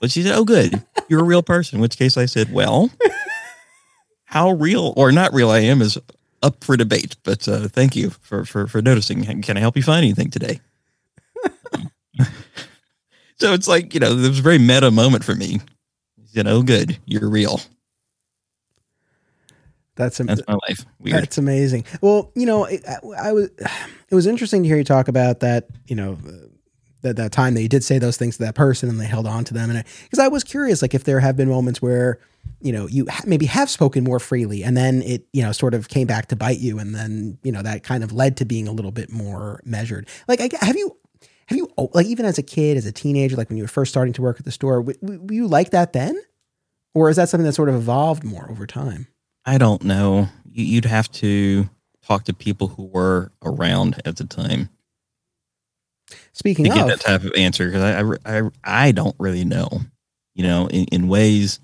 [0.00, 2.90] But she said, "Oh, good, you're a real person." In which case, I said, "Well."
[4.26, 5.98] How real or not real I am is
[6.42, 7.16] up for debate.
[7.22, 9.24] But uh, thank you for, for for noticing.
[9.42, 10.60] Can I help you find anything today?
[13.38, 15.60] so it's like you know, it was a very meta moment for me.
[16.32, 17.60] You know, good, you're real.
[19.96, 20.84] That's that's my life.
[21.00, 21.22] Weird.
[21.22, 21.84] That's amazing.
[22.02, 22.80] Well, you know, I,
[23.18, 23.50] I was.
[24.08, 25.66] It was interesting to hear you talk about that.
[25.88, 26.16] You know,
[27.06, 29.26] that that time that you did say those things to that person and they held
[29.26, 31.80] on to them, and because I, I was curious, like if there have been moments
[31.80, 32.18] where
[32.60, 35.74] you know you ha- maybe have spoken more freely and then it you know sort
[35.74, 38.44] of came back to bite you and then you know that kind of led to
[38.44, 40.08] being a little bit more measured.
[40.28, 40.96] Like I, have you
[41.46, 43.68] have you oh, like even as a kid as a teenager like when you were
[43.68, 46.20] first starting to work at the store were, were you like that then?
[46.94, 49.08] Or is that something that sort of evolved more over time?
[49.44, 50.28] I don't know.
[50.50, 51.68] You'd have to
[52.02, 54.70] talk to people who were around at the time
[56.32, 59.44] speaking to of get that type of answer because I, I, I i don't really
[59.44, 59.80] know
[60.34, 61.60] you know in, in ways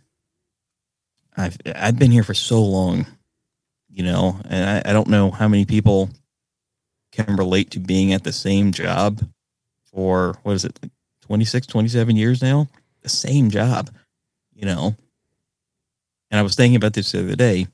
[1.36, 3.06] I've I've been here for so long,
[3.88, 6.10] you know, and I, I don't know how many people
[7.10, 9.20] can relate to being at the same job
[9.84, 12.68] for what is it, like 26, 27 years now?
[13.02, 13.90] The same job,
[14.54, 14.96] you know.
[16.30, 17.66] And I was thinking about this the other day.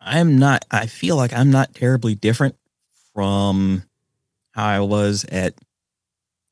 [0.00, 2.56] I'm not, I feel like I'm not terribly different
[3.14, 3.84] from
[4.52, 5.54] how I was at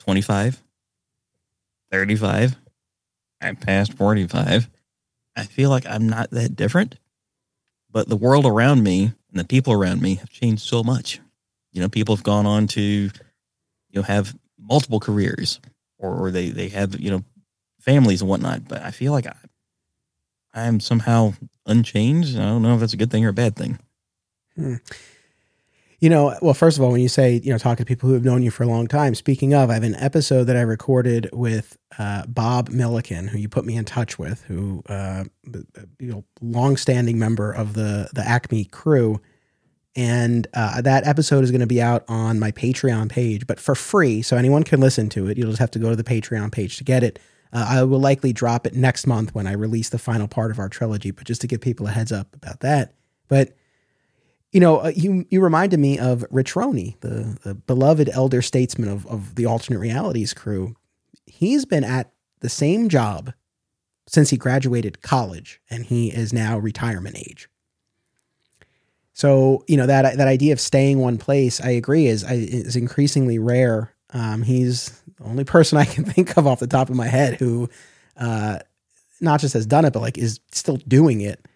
[0.00, 0.62] 25,
[1.90, 2.56] 35.
[3.42, 4.68] I'm past 45
[5.36, 6.96] I feel like I'm not that different,
[7.90, 11.20] but the world around me and the people around me have changed so much.
[11.72, 13.10] You know, people have gone on to, you
[13.94, 15.60] know, have multiple careers
[15.98, 17.24] or, or they, they have, you know,
[17.80, 18.68] families and whatnot.
[18.68, 19.34] But I feel like I,
[20.52, 21.34] I'm somehow
[21.64, 22.36] unchanged.
[22.36, 23.78] I don't know if that's a good thing or a bad thing.
[24.56, 24.74] Hmm.
[26.00, 28.14] You know, well, first of all, when you say, you know, talk to people who
[28.14, 30.62] have known you for a long time, speaking of, I have an episode that I
[30.62, 35.24] recorded with uh, Bob Milliken, who you put me in touch with, who, uh,
[35.98, 39.20] you know, longstanding member of the, the Acme crew.
[39.94, 43.74] And uh, that episode is going to be out on my Patreon page, but for
[43.74, 44.22] free.
[44.22, 45.36] So anyone can listen to it.
[45.36, 47.18] You'll just have to go to the Patreon page to get it.
[47.52, 50.58] Uh, I will likely drop it next month when I release the final part of
[50.58, 52.94] our trilogy, but just to give people a heads up about that.
[53.28, 53.54] But
[54.52, 58.88] you know, uh, you you reminded me of Rich Roney, the, the beloved elder statesman
[58.88, 60.74] of, of the alternate realities crew.
[61.26, 63.32] He's been at the same job
[64.06, 67.48] since he graduated college, and he is now retirement age.
[69.12, 73.38] So you know that that idea of staying one place, I agree, is is increasingly
[73.38, 73.94] rare.
[74.12, 77.34] Um, he's the only person I can think of off the top of my head
[77.34, 77.68] who,
[78.16, 78.58] uh,
[79.20, 81.46] not just has done it, but like is still doing it.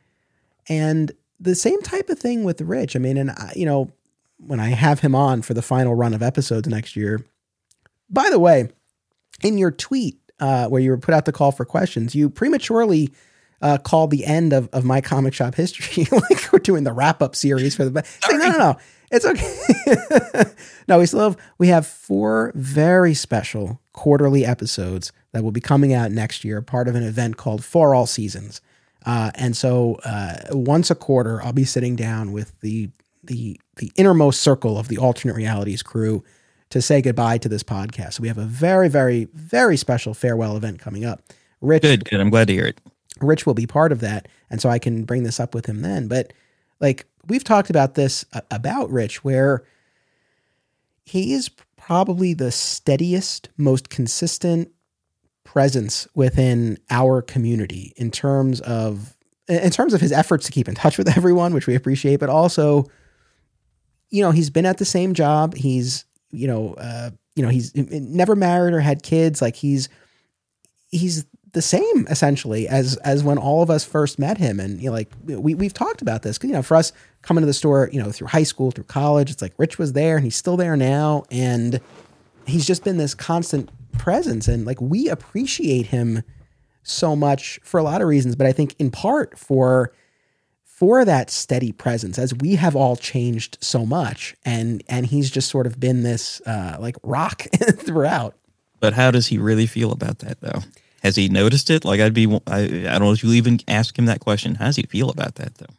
[0.69, 1.11] And
[1.41, 2.97] the same type of thing with Rich.
[2.97, 3.93] I mean, and I, you know,
[4.39, 7.25] when I have him on for the final run of episodes next year.
[8.11, 8.69] By the way,
[9.43, 13.13] in your tweet uh, where you put out the call for questions, you prematurely
[13.63, 16.07] uh, called the end of, of my comic shop history.
[16.13, 18.05] like we're doing the wrap up series for the.
[18.05, 18.77] Say, no, no, no.
[19.11, 20.51] It's okay.
[20.89, 25.93] no, we still have we have four very special quarterly episodes that will be coming
[25.93, 28.61] out next year, part of an event called For All Seasons.
[29.05, 32.91] Uh, and so uh, once a quarter, I'll be sitting down with the
[33.23, 36.23] the the innermost circle of the alternate realities crew
[36.71, 38.15] to say goodbye to this podcast.
[38.15, 41.23] So we have a very, very, very special farewell event coming up.
[41.61, 42.21] Rich, good, good.
[42.21, 42.81] I'm glad to hear it.
[43.21, 45.83] Rich will be part of that, and so I can bring this up with him
[45.83, 46.09] then.
[46.09, 46.33] But
[46.81, 49.65] like we've talked about this uh, about Rich, where
[51.05, 54.71] he is probably the steadiest, most consistent,
[55.55, 60.75] presence within our community in terms of in terms of his efforts to keep in
[60.75, 62.87] touch with everyone, which we appreciate, but also,
[64.11, 65.55] you know, he's been at the same job.
[65.55, 69.41] He's, you know, uh, you know, he's never married or had kids.
[69.41, 69.89] Like he's
[70.89, 74.59] he's the same essentially as as when all of us first met him.
[74.59, 76.37] And you know, like we we've talked about this.
[76.43, 76.93] You know, for us
[77.23, 79.93] coming to the store, you know, through high school, through college, it's like Rich was
[79.93, 81.81] there and he's still there now, and
[82.45, 86.23] he's just been this constant presence and like we appreciate him
[86.83, 89.93] so much for a lot of reasons but i think in part for
[90.75, 95.49] for that steady presence as we have all changed so much and and he's just
[95.49, 97.43] sort of been this uh like rock
[97.79, 98.35] throughout.
[98.81, 100.63] But how does he really feel about that though?
[101.03, 101.85] Has he noticed it?
[101.85, 104.57] Like i'd be i, I don't know if you even ask him that question.
[104.57, 105.75] How does he feel about that though?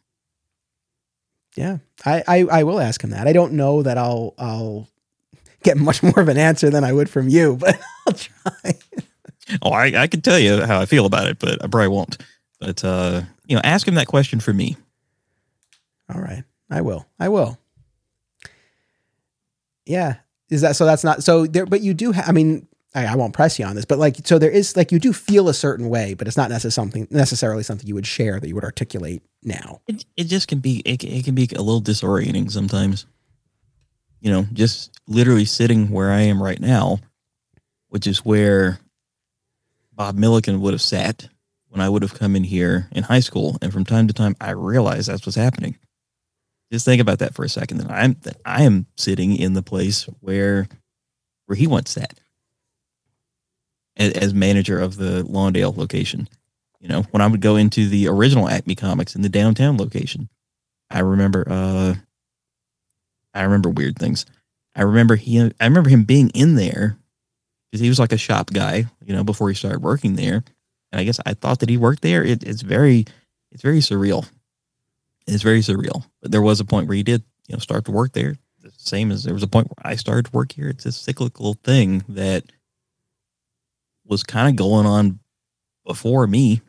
[1.56, 1.78] Yeah.
[2.06, 3.28] I, I i will ask him that.
[3.28, 4.88] I don't know that i'll i'll
[5.66, 8.78] get much more of an answer than I would from you, but I'll try.
[9.62, 12.16] oh, I, I can tell you how I feel about it, but I probably won't.
[12.60, 14.76] But uh, you know, ask him that question for me.
[16.12, 17.06] All right, I will.
[17.18, 17.58] I will.
[19.84, 20.16] Yeah,
[20.48, 20.86] is that so?
[20.86, 22.12] That's not so there, but you do.
[22.12, 24.76] Ha- I mean, I, I, won't press you on this, but like, so there is
[24.76, 27.94] like you do feel a certain way, but it's not necessarily something necessarily something you
[27.94, 29.80] would share that you would articulate now.
[29.86, 33.06] It it just can be it, it can be a little disorienting sometimes
[34.26, 36.98] you know, just literally sitting where I am right now,
[37.90, 38.80] which is where
[39.92, 41.28] Bob Milliken would have sat
[41.68, 43.56] when I would have come in here in high school.
[43.62, 45.78] And from time to time, I realize that's what's happening.
[46.72, 47.78] Just think about that for a second.
[47.78, 50.66] That I'm that I am sitting in the place where
[51.44, 52.18] where he once sat
[53.96, 56.28] as, as manager of the Lawndale location.
[56.80, 60.28] You know, when I would go into the original Acme Comics in the downtown location,
[60.90, 61.46] I remember.
[61.48, 61.94] uh
[63.36, 64.26] I remember weird things.
[64.74, 65.40] I remember he.
[65.40, 66.98] I remember him being in there
[67.70, 70.42] because he was like a shop guy, you know, before he started working there.
[70.92, 72.24] And I guess I thought that he worked there.
[72.24, 73.04] It, it's very,
[73.52, 74.28] it's very surreal.
[75.26, 76.04] It's very surreal.
[76.22, 78.36] But there was a point where he did, you know, start to work there.
[78.62, 80.68] The same as there was a point where I started to work here.
[80.68, 82.44] It's a cyclical thing that
[84.06, 85.18] was kind of going on
[85.84, 86.62] before me.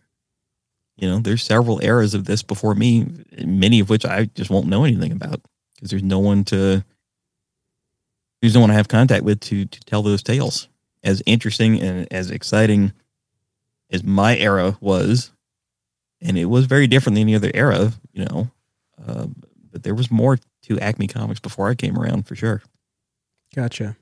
[0.97, 3.05] You know, there's several eras of this before me,
[3.45, 5.41] many of which I just won't know anything about
[5.77, 6.83] because there's no one to
[8.41, 10.67] there's no one to have contact with to to tell those tales.
[11.03, 12.91] As interesting and as exciting
[13.89, 15.31] as my era was,
[16.19, 18.51] and it was very different than any other era, you know.
[19.05, 19.27] Uh,
[19.71, 22.61] but there was more to Acme Comics before I came around for sure.
[23.55, 23.95] Gotcha.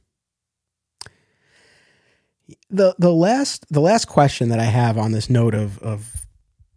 [2.70, 6.26] The the last the last question that I have on this note of of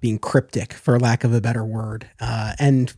[0.00, 2.92] being cryptic, for lack of a better word, uh, and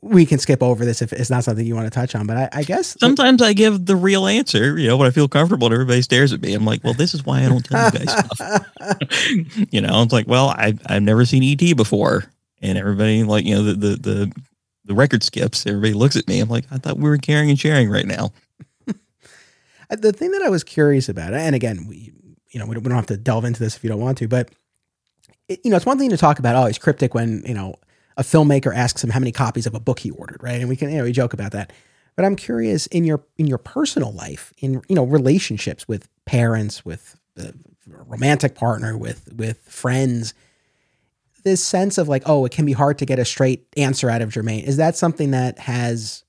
[0.00, 2.26] we can skip over this if it's not something you want to touch on.
[2.26, 4.78] But I, I guess sometimes I give the real answer.
[4.78, 7.14] You know, when I feel comfortable and everybody stares at me, I'm like, "Well, this
[7.14, 11.02] is why I don't tell you guys stuff." you know, it's like, "Well, I I've
[11.02, 12.24] never seen ET before,"
[12.62, 14.32] and everybody like, you know, the the the,
[14.86, 15.66] the record skips.
[15.66, 16.40] Everybody looks at me.
[16.40, 18.32] I'm like, "I thought we were caring and sharing right now."
[19.90, 22.12] the thing that I was curious about, and again, we
[22.50, 24.16] you know we don't, we don't have to delve into this if you don't want
[24.18, 24.50] to, but
[25.48, 26.56] it, you know, it's one thing to talk about.
[26.56, 27.74] Oh, he's cryptic when you know
[28.16, 30.60] a filmmaker asks him how many copies of a book he ordered, right?
[30.60, 31.72] And we can you know we joke about that.
[32.16, 36.84] But I'm curious in your in your personal life, in you know relationships with parents,
[36.84, 37.52] with a
[37.86, 40.34] romantic partner, with with friends,
[41.44, 44.22] this sense of like, oh, it can be hard to get a straight answer out
[44.22, 44.64] of Jermaine.
[44.64, 46.24] Is that something that has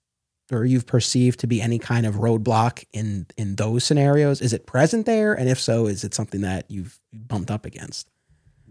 [0.51, 4.41] or you've perceived to be any kind of roadblock in in those scenarios?
[4.41, 5.33] Is it present there?
[5.33, 8.09] And if so, is it something that you've bumped up against?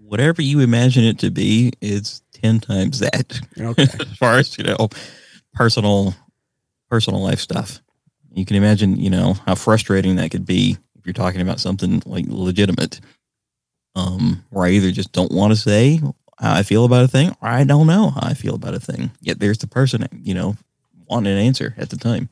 [0.06, 3.40] Whatever you imagine it to be, it's ten times that.
[3.58, 3.82] Okay.
[4.00, 4.88] as far as you know,
[5.52, 6.14] personal
[6.88, 7.80] personal life stuff.
[8.32, 12.02] You can imagine, you know, how frustrating that could be if you're talking about something
[12.06, 13.00] like legitimate.
[13.96, 15.96] Um, where I either just don't want to say
[16.38, 18.80] how I feel about a thing, or I don't know how I feel about a
[18.80, 19.10] thing.
[19.22, 20.54] Yet there's the person, you know,
[21.06, 22.28] wanting an answer at the time.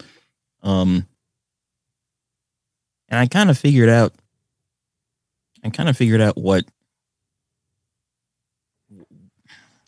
[0.63, 1.07] Um,
[3.09, 4.13] and I kind of figured out,
[5.65, 6.65] I kind of figured out what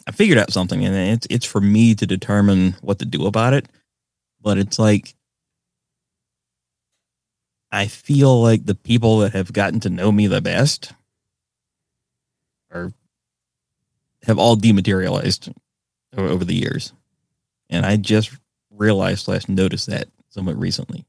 [0.07, 3.55] I figured out something, and it's it's for me to determine what to do about
[3.55, 3.67] it.
[4.41, 5.15] But it's like
[7.73, 10.93] I feel like the people that have gotten to know me the best
[12.71, 12.93] are
[14.23, 15.53] have all dematerialized
[16.17, 16.93] over the years,
[17.69, 18.31] and I just
[18.71, 21.05] realized slash noticed that somewhat recently,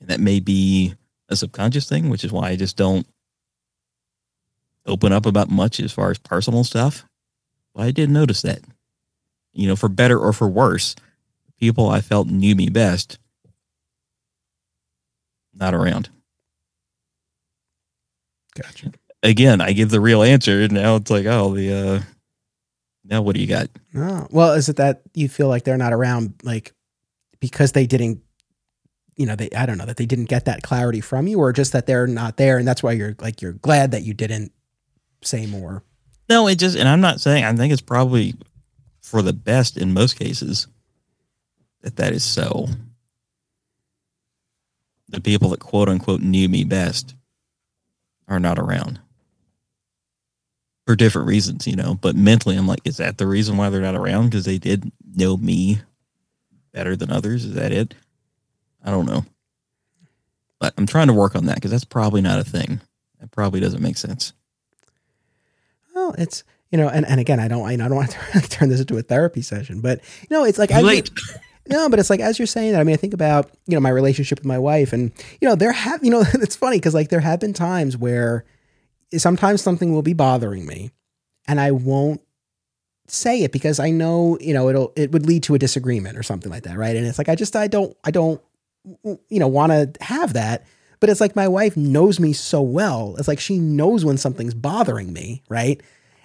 [0.00, 0.94] and that may be
[1.28, 3.06] a subconscious thing, which is why I just don't
[4.86, 7.07] open up about much as far as personal stuff
[7.76, 8.60] I did notice that.
[9.52, 10.94] You know, for better or for worse,
[11.58, 13.18] people I felt knew me best,
[15.54, 16.10] not around.
[18.54, 18.92] Gotcha.
[19.22, 22.02] Again, I give the real answer, now it's like, oh, the uh
[23.04, 23.68] now what do you got?
[23.94, 26.72] Oh, well, is it that you feel like they're not around, like
[27.40, 28.20] because they didn't,
[29.16, 31.52] you know, they I don't know that they didn't get that clarity from you, or
[31.52, 34.52] just that they're not there, and that's why you're like you're glad that you didn't
[35.22, 35.82] say more.
[36.28, 38.34] No, it just, and I'm not saying, I think it's probably
[39.02, 40.66] for the best in most cases
[41.82, 42.68] that that is so.
[45.08, 47.14] The people that quote unquote knew me best
[48.28, 49.00] are not around
[50.86, 51.94] for different reasons, you know.
[51.94, 54.26] But mentally, I'm like, is that the reason why they're not around?
[54.26, 55.80] Because they did know me
[56.74, 57.46] better than others?
[57.46, 57.94] Is that it?
[58.84, 59.24] I don't know.
[60.60, 62.82] But I'm trying to work on that because that's probably not a thing.
[63.20, 64.34] That probably doesn't make sense
[65.98, 68.80] well, it's you know, and, and again, I don't, I don't want to turn this
[68.80, 71.10] into a therapy session, but you know, it's like I late.
[71.66, 72.80] No, but it's like as you're saying that.
[72.80, 75.54] I mean, I think about you know my relationship with my wife, and you know
[75.54, 78.44] there have you know it's funny because like there have been times where
[79.16, 80.90] sometimes something will be bothering me,
[81.46, 82.20] and I won't
[83.06, 86.22] say it because I know you know it'll it would lead to a disagreement or
[86.22, 86.96] something like that, right?
[86.96, 88.40] And it's like I just I don't I don't
[89.04, 90.64] you know want to have that.
[91.00, 93.14] But it's like my wife knows me so well.
[93.18, 95.80] It's like she knows when something's bothering me, right?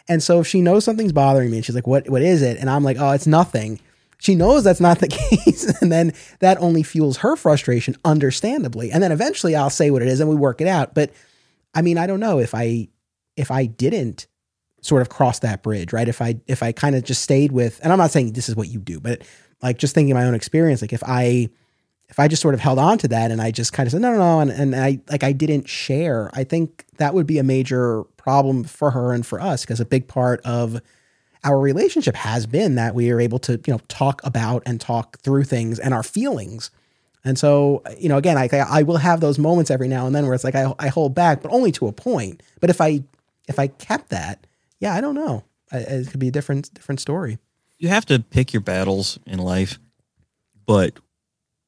[0.07, 2.57] And so if she knows something's bothering me and she's like, "What what is it?"
[2.57, 3.79] and I'm like, "Oh, it's nothing."
[4.19, 5.07] She knows that's not the
[5.45, 8.91] case, and then that only fuels her frustration understandably.
[8.91, 10.93] And then eventually I'll say what it is and we work it out.
[10.93, 11.11] But
[11.73, 12.87] I mean, I don't know if I
[13.35, 14.27] if I didn't
[14.81, 16.07] sort of cross that bridge, right?
[16.07, 18.55] If I if I kind of just stayed with and I'm not saying this is
[18.55, 19.21] what you do, but
[19.61, 21.49] like just thinking my own experience, like if I
[22.09, 24.01] if I just sort of held on to that and I just kind of said,
[24.01, 27.39] no, no, no, and, and I like I didn't share, I think that would be
[27.39, 30.81] a major problem for her and for us because a big part of
[31.43, 35.19] our relationship has been that we are able to, you know, talk about and talk
[35.19, 36.71] through things and our feelings.
[37.25, 40.25] And so, you know, again, I, I will have those moments every now and then
[40.25, 42.43] where it's like I, I hold back, but only to a point.
[42.59, 43.03] But if I
[43.47, 44.45] if I kept that,
[44.79, 47.39] yeah, I don't know, it could be a different different story.
[47.77, 49.79] You have to pick your battles in life,
[50.65, 50.93] but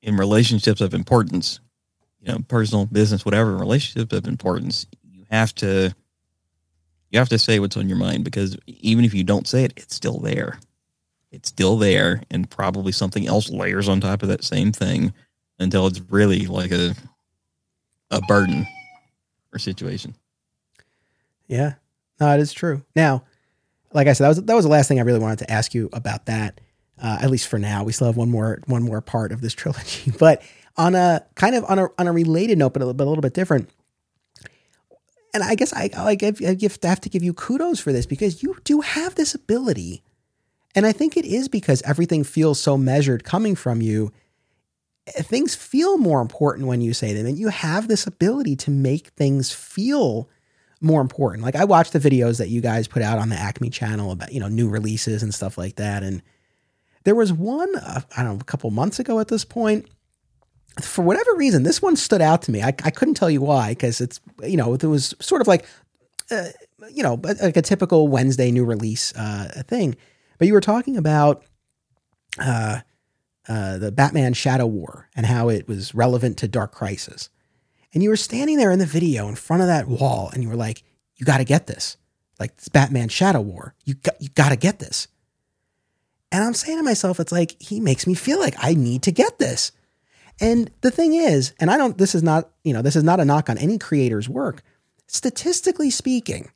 [0.06, 1.60] in relationships of importance,
[2.22, 5.94] you know, personal, business, whatever, relationships of importance, you have to
[7.10, 9.74] you have to say what's on your mind because even if you don't say it,
[9.76, 10.60] it's still there.
[11.32, 15.12] It's still there, and probably something else layers on top of that same thing
[15.60, 16.96] until it's really like a
[18.12, 18.66] a burden
[19.52, 20.14] or situation.
[21.48, 21.74] Yeah,
[22.20, 22.84] no, it is true.
[22.96, 23.24] Now,
[23.92, 25.74] like I said, that was that was the last thing I really wanted to ask
[25.74, 26.62] you about that
[27.02, 27.84] uh, at least for now.
[27.84, 30.42] We still have one more one more part of this trilogy, but
[30.78, 33.22] on a kind of on a on a related note, but a, but a little
[33.22, 33.70] bit different.
[35.34, 36.34] And I guess I like I
[36.84, 40.02] have to give you kudos for this because you do have this ability,
[40.74, 44.12] and I think it is because everything feels so measured coming from you.
[45.08, 49.10] Things feel more important when you say them, and you have this ability to make
[49.10, 50.30] things feel
[50.82, 51.44] more important.
[51.44, 54.32] Like I watched the videos that you guys put out on the Acme channel about
[54.32, 56.22] you know new releases and stuff like that, and
[57.06, 59.88] there was one, uh, I don't know, a couple months ago at this point.
[60.82, 62.62] For whatever reason, this one stood out to me.
[62.62, 65.66] I, I couldn't tell you why, because it's, you know, it was sort of like,
[66.30, 66.48] uh,
[66.92, 69.96] you know, like a typical Wednesday new release uh, thing.
[70.38, 71.46] But you were talking about
[72.40, 72.82] uh,
[73.48, 77.30] uh, the Batman Shadow War and how it was relevant to Dark Crisis.
[77.94, 80.50] And you were standing there in the video in front of that wall and you
[80.50, 80.84] were like,
[81.16, 81.96] you got to get this.
[82.38, 83.76] Like this Batman Shadow War.
[83.86, 85.08] You got, you got to get this.
[86.32, 89.12] And I'm saying to myself, it's like, he makes me feel like I need to
[89.12, 89.72] get this.
[90.42, 93.20] And the thing is, and I don't, this is not, you know, this is not
[93.20, 94.62] a knock on any creator's work.
[95.08, 96.50] Statistically speaking,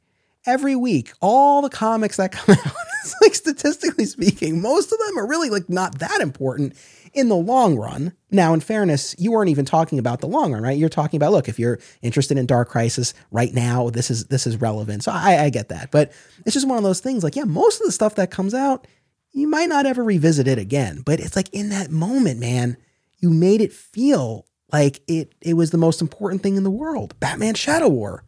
[0.45, 2.73] every week, all the comics that come out,
[3.21, 6.73] like statistically speaking, most of them are really like not that important
[7.13, 8.13] in the long run.
[8.31, 10.77] Now, in fairness, you weren't even talking about the long run, right?
[10.77, 14.45] You're talking about, look, if you're interested in Dark Crisis right now, this is this
[14.45, 15.03] is relevant.
[15.03, 15.89] So I, I get that.
[15.91, 16.11] But
[16.45, 18.85] it's just one of those things like, yeah, most of the stuff that comes out
[19.31, 21.01] you might not ever revisit it again.
[21.05, 22.77] But it's like in that moment, man,
[23.19, 27.19] you made it feel like it it was the most important thing in the world.
[27.19, 28.23] Batman Shadow War.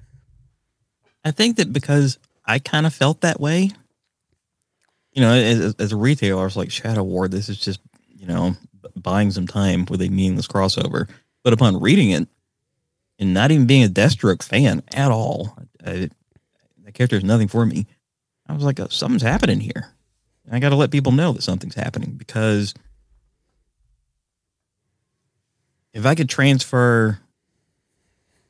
[1.23, 3.71] I think that because I kind of felt that way.
[5.13, 8.25] You know, as, as a retailer, I was like, Shadow War, this is just, you
[8.25, 8.55] know,
[8.95, 11.09] buying some time with a meaningless crossover.
[11.43, 12.27] But upon reading it
[13.19, 16.09] and not even being a Deathstroke fan at all, I,
[16.83, 17.87] that character is nothing for me.
[18.47, 19.93] I was like, oh, something's happening here.
[20.55, 22.73] I got to let people know that something's happening because
[25.93, 27.19] if I could transfer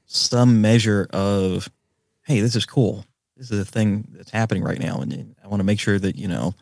[0.06, 1.70] some measure of,
[2.24, 3.06] hey, this is cool.
[3.38, 5.00] This is a thing that's happening right now.
[5.00, 6.54] And I want to make sure that, you know,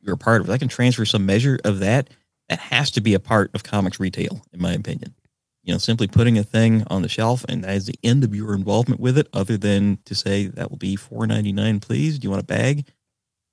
[0.00, 0.52] you're a part of it.
[0.52, 2.10] I can transfer some measure of that.
[2.48, 5.14] That has to be a part of comics retail, in my opinion.
[5.62, 8.34] You know, simply putting a thing on the shelf and that is the end of
[8.34, 12.18] your involvement with it, other than to say that will be four ninety nine, please.
[12.18, 12.86] Do you want a bag?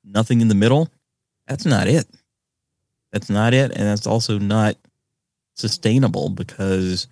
[0.03, 0.89] Nothing in the middle
[1.48, 2.07] that's not it.
[3.11, 3.72] That's not it.
[3.72, 4.76] And that's also not
[5.56, 7.07] sustainable because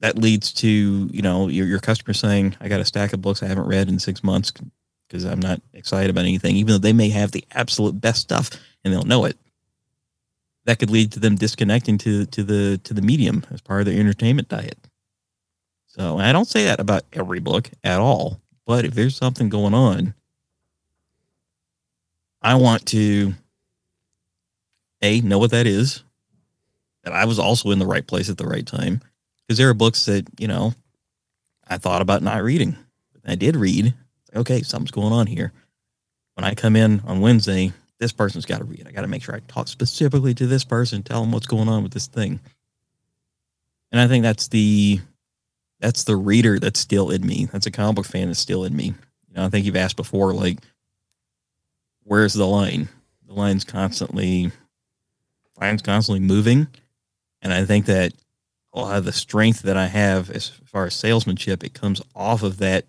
[0.00, 0.68] that leads to,
[1.12, 3.88] you know, your, your customer saying, I got a stack of books I haven't read
[3.88, 4.52] in six months
[5.06, 8.50] because I'm not excited about anything, even though they may have the absolute best stuff
[8.84, 9.36] and they'll know it.
[10.64, 13.86] That could lead to them disconnecting to, to the to the medium as part of
[13.86, 14.78] their entertainment diet.
[15.86, 19.74] So I don't say that about every book at all, but if there's something going
[19.74, 20.14] on
[22.42, 23.34] I want to
[25.02, 26.02] a know what that is.
[27.04, 29.00] That I was also in the right place at the right time
[29.46, 30.74] because there are books that you know
[31.66, 32.76] I thought about not reading.
[33.24, 33.94] I did read.
[34.34, 35.52] Okay, something's going on here.
[36.34, 38.86] When I come in on Wednesday, this person's got to read.
[38.86, 41.68] I got to make sure I talk specifically to this person, tell them what's going
[41.68, 42.40] on with this thing.
[43.92, 45.00] And I think that's the
[45.80, 47.46] that's the reader that's still in me.
[47.52, 48.94] That's a comic book fan that's still in me.
[49.28, 50.58] You know, I think you've asked before, like,
[52.10, 52.88] where's the line?
[53.28, 54.50] The line's constantly
[55.60, 56.66] line's constantly moving.
[57.40, 58.12] And I think that
[58.72, 62.42] a lot of the strength that I have as far as salesmanship, it comes off
[62.42, 62.84] of that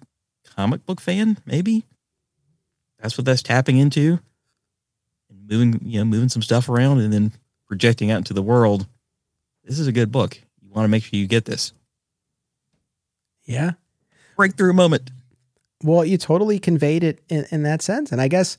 [0.56, 1.85] comic book fan, maybe.
[2.99, 4.19] That's what that's tapping into.
[5.30, 7.31] And moving, you know, moving some stuff around and then
[7.68, 8.88] projecting out into the world.
[9.64, 10.39] This is a good book.
[10.64, 11.73] You want to make sure you get this.
[13.45, 13.73] Yeah.
[14.35, 15.11] Breakthrough moment.
[15.84, 18.11] Well, you totally conveyed it in, in that sense.
[18.11, 18.57] And I guess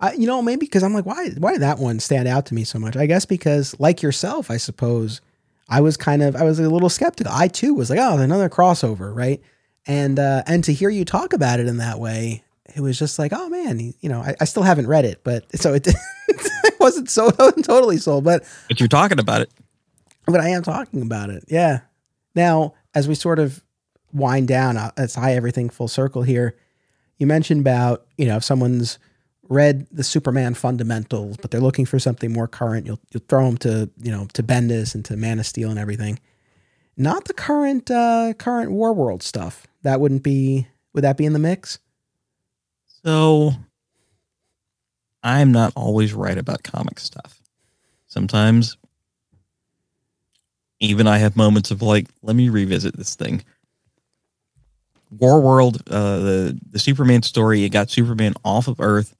[0.00, 2.54] I, you know, maybe because I'm like, why, why did that one stand out to
[2.54, 2.96] me so much?
[2.96, 5.20] I guess because, like yourself, I suppose,
[5.68, 7.32] I was kind of I was a little skeptical.
[7.32, 9.40] I too was like, oh, another crossover, right?
[9.86, 12.42] And uh, and to hear you talk about it in that way,
[12.74, 15.44] it was just like, oh man, you know, I, I still haven't read it, but
[15.58, 15.86] so it,
[16.28, 17.30] it wasn't so
[17.62, 19.50] totally sold, but but you're talking about it.
[20.26, 21.80] But I am talking about it, yeah.
[22.34, 23.62] Now, as we sort of
[24.12, 26.56] wind down, uh, let's tie everything full circle here.
[27.18, 28.98] You mentioned about you know if someone's
[29.50, 33.58] read the Superman fundamentals, but they're looking for something more current, you'll you'll throw them
[33.58, 36.18] to you know to Bendis and to Man of Steel and everything.
[36.96, 39.66] Not the current uh, current War World stuff.
[39.82, 40.68] That wouldn't be.
[40.94, 41.78] Would that be in the mix?
[43.04, 43.52] So,
[45.22, 47.40] I'm not always right about comic stuff.
[48.06, 48.76] Sometimes,
[50.80, 53.44] even I have moments of like, let me revisit this thing.
[55.18, 59.16] War World, uh, the the Superman story, it got Superman off of Earth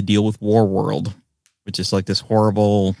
[0.00, 1.14] to deal with War World,
[1.64, 2.96] which is like this horrible,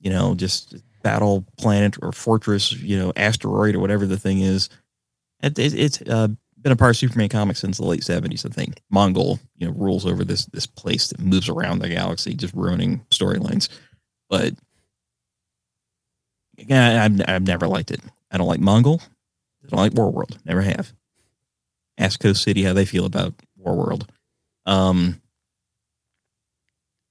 [0.00, 4.68] you know, just battle planet or fortress, you know, asteroid or whatever the thing is.
[5.42, 6.28] It, it's uh,
[6.60, 8.80] been a part of Superman comics since the late seventies, I think.
[8.92, 13.04] Mongul, you know, rules over this this place that moves around the galaxy, just ruining
[13.10, 13.68] storylines.
[14.30, 14.54] But
[16.56, 18.00] yeah, I've, I've never liked it.
[18.30, 19.02] I don't like Mongul.
[19.64, 20.38] I don't like War World.
[20.44, 20.92] Never have.
[21.98, 24.10] Ask Coast City how they feel about War World.
[24.66, 25.20] Um,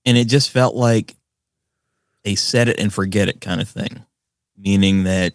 [0.06, 1.16] and it just felt like
[2.26, 4.06] a set it and forget it kind of thing,
[4.58, 5.34] meaning that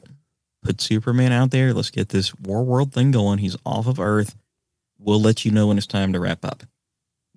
[0.62, 1.72] put Superman out there.
[1.72, 3.38] Let's get this War World thing going.
[3.38, 4.34] He's off of Earth.
[4.98, 6.62] We'll let you know when it's time to wrap up.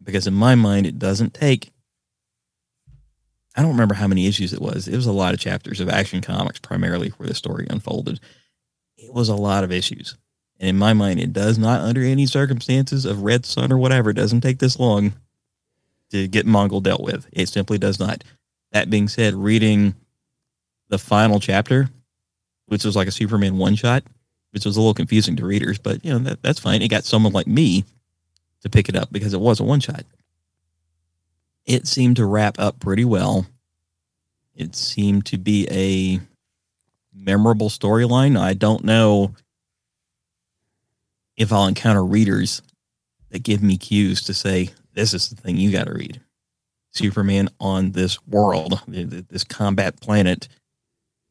[0.03, 1.71] Because in my mind, it doesn't take.
[3.55, 4.87] I don't remember how many issues it was.
[4.87, 8.19] It was a lot of chapters of Action Comics, primarily where the story unfolded.
[8.97, 10.17] It was a lot of issues.
[10.59, 14.11] And in my mind, it does not, under any circumstances of Red Sun or whatever,
[14.11, 15.13] it doesn't take this long
[16.11, 17.27] to get Mongul dealt with.
[17.31, 18.23] It simply does not.
[18.71, 19.95] That being said, reading
[20.89, 21.89] the final chapter,
[22.67, 24.03] which was like a Superman one shot,
[24.51, 26.81] which was a little confusing to readers, but you know that, that's fine.
[26.81, 27.85] It got someone like me
[28.61, 30.05] to pick it up because it was a one shot.
[31.65, 33.45] It seemed to wrap up pretty well.
[34.55, 36.19] It seemed to be a
[37.13, 38.39] memorable storyline.
[38.39, 39.35] I don't know
[41.38, 42.61] if I'll encounter readers
[43.29, 46.22] that give me cues to say, this is the thing you got to read.
[46.91, 50.47] Superman on this world, this combat planet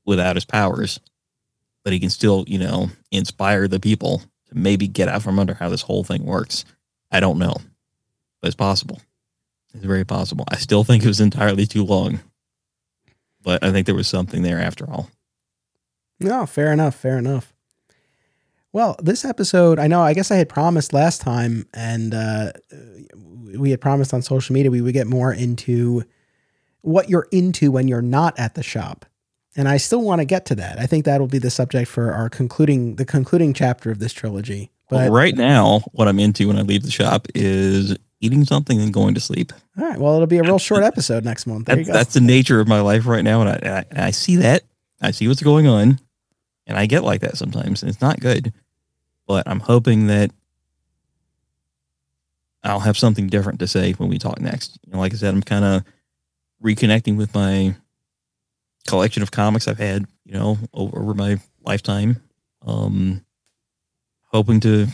[0.06, 1.00] without his powers,
[1.84, 5.54] but he can still, you know, inspire the people to maybe get out from under
[5.54, 6.64] how this whole thing works.
[7.10, 7.56] I don't know,
[8.40, 9.00] but it's possible.
[9.74, 10.44] It's very possible.
[10.48, 12.20] I still think it was entirely too long,
[13.42, 15.10] but I think there was something there after all.
[16.18, 16.94] No, fair enough.
[16.94, 17.52] Fair enough.
[18.72, 22.52] Well, this episode, I know, I guess I had promised last time, and uh,
[23.56, 26.04] we had promised on social media we would get more into
[26.82, 29.04] what you're into when you're not at the shop.
[29.56, 30.78] And I still want to get to that.
[30.78, 34.70] I think that'll be the subject for our concluding the concluding chapter of this trilogy.
[34.88, 38.80] But well, right now, what I'm into when I leave the shop is eating something
[38.80, 39.52] and going to sleep.
[39.78, 39.98] All right.
[39.98, 41.66] Well, it'll be a real short episode next month.
[41.66, 44.36] There that, That's the nature of my life right now, and I, I, I see
[44.36, 44.62] that.
[45.00, 45.98] I see what's going on,
[46.66, 48.52] and I get like that sometimes, and it's not good.
[49.26, 50.32] But I'm hoping that
[52.62, 54.78] I'll have something different to say when we talk next.
[54.86, 55.84] You know, like I said, I'm kind of
[56.62, 57.74] reconnecting with my
[58.86, 62.22] collection of comics I've had, you know, over, over my lifetime.
[62.62, 63.24] Um,
[64.26, 64.88] hoping to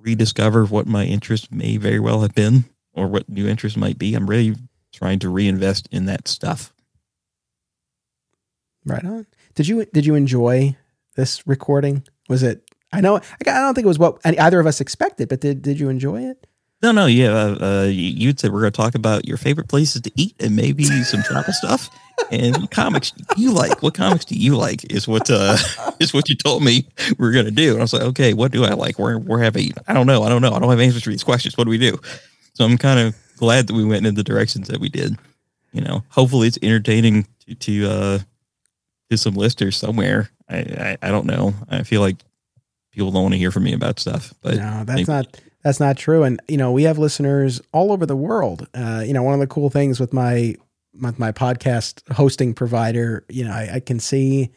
[0.00, 4.14] rediscover what my interest may very well have been or what new interest might be.
[4.14, 4.56] I'm really
[4.92, 6.72] trying to reinvest in that stuff.
[8.84, 9.26] Right on.
[9.54, 10.76] Did you did you enjoy
[11.14, 12.02] this recording?
[12.28, 13.16] Was it I know.
[13.16, 16.22] I don't think it was what either of us expected, but did did you enjoy
[16.22, 16.46] it?
[16.82, 17.30] No, no, yeah.
[17.30, 20.56] Uh, uh you said we're going to talk about your favorite places to eat and
[20.56, 21.90] maybe some travel stuff
[22.30, 23.82] and comics you like.
[23.82, 24.90] What comics do you like?
[24.92, 25.56] Is what uh
[26.00, 26.86] is what you told me
[27.18, 27.72] we are going to do.
[27.72, 28.98] And I was like, okay, what do I like?
[28.98, 29.82] Where where have I eaten?
[29.86, 30.22] I don't know.
[30.22, 30.52] I don't know.
[30.52, 31.56] I don't have answers to these questions.
[31.56, 31.98] What do we do?
[32.54, 35.16] So I'm kind of glad that we went in the directions that we did.
[35.72, 38.18] You know, hopefully it's entertaining to to uh
[39.10, 40.30] to some listeners somewhere.
[40.48, 41.54] I, I, I don't know.
[41.68, 42.16] I feel like
[42.92, 44.34] people don't want to hear from me about stuff.
[44.42, 45.12] But no, that's maybe.
[45.12, 46.22] not that's not true.
[46.22, 48.66] And you know, we have listeners all over the world.
[48.74, 50.54] Uh, you know, one of the cool things with my
[51.00, 54.50] with my podcast hosting provider, you know, I, I can see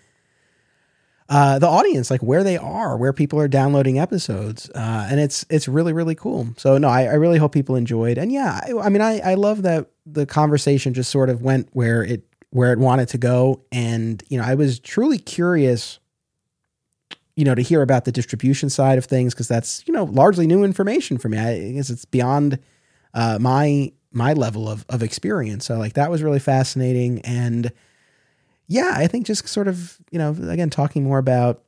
[1.29, 5.45] uh, the audience, like where they are, where people are downloading episodes, uh, and it's
[5.49, 6.49] it's really really cool.
[6.57, 8.17] So no, I, I really hope people enjoyed.
[8.17, 11.69] And yeah, I, I mean, I I love that the conversation just sort of went
[11.71, 15.99] where it where it wanted to go, and you know, I was truly curious
[17.35, 20.47] you know, to hear about the distribution side of things because that's you know largely
[20.47, 21.37] new information for me.
[21.37, 22.59] I guess it's beyond
[23.13, 25.65] uh, my my level of of experience.
[25.65, 27.71] So like that was really fascinating, and
[28.67, 31.63] yeah, I think just sort of you know again talking more about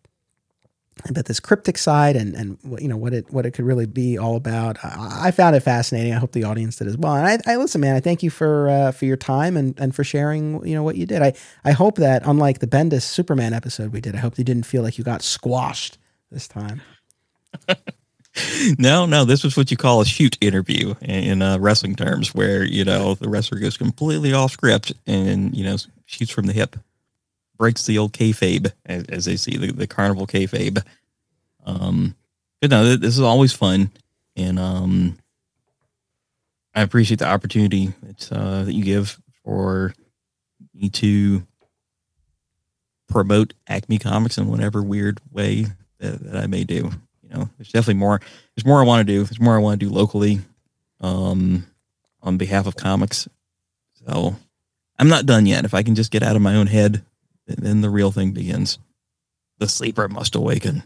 [1.03, 4.17] about this cryptic side and and you know what it what it could really be
[4.17, 4.84] all about.
[4.84, 6.13] I, I found it fascinating.
[6.13, 7.15] I hope the audience did as well.
[7.15, 7.95] And I, I listen, man.
[7.95, 10.95] I thank you for uh, for your time and and for sharing you know what
[10.95, 11.22] you did.
[11.22, 14.65] I I hope that unlike the Bendis Superman episode we did, I hope you didn't
[14.65, 15.97] feel like you got squashed
[16.31, 16.81] this time.
[18.80, 22.63] no, no, this was what you call a shoot interview in uh, wrestling terms, where
[22.63, 26.76] you know the wrestler goes completely off script and you know shoots from the hip
[27.57, 30.84] breaks the old kayfabe, as, as they see the, the carnival kayfabe.
[31.65, 32.15] Um,
[32.61, 33.91] but no, this is always fun,
[34.36, 35.18] and um,
[36.73, 39.94] I appreciate the opportunity that uh, that you give for
[40.73, 41.45] me to
[43.07, 45.68] promote Acme Comics in whatever weird way
[45.99, 46.91] that, that I may do.
[47.23, 48.19] You know, there's definitely more.
[48.56, 49.23] There's more I want to do.
[49.23, 50.40] There's more I want to do locally,
[51.02, 51.65] um,
[52.22, 53.27] on behalf of comics.
[54.06, 54.36] So
[54.98, 55.65] I'm not done yet.
[55.65, 57.03] If I can just get out of my own head
[57.47, 58.80] then the real thing begins.
[59.59, 60.84] The sleeper must awaken.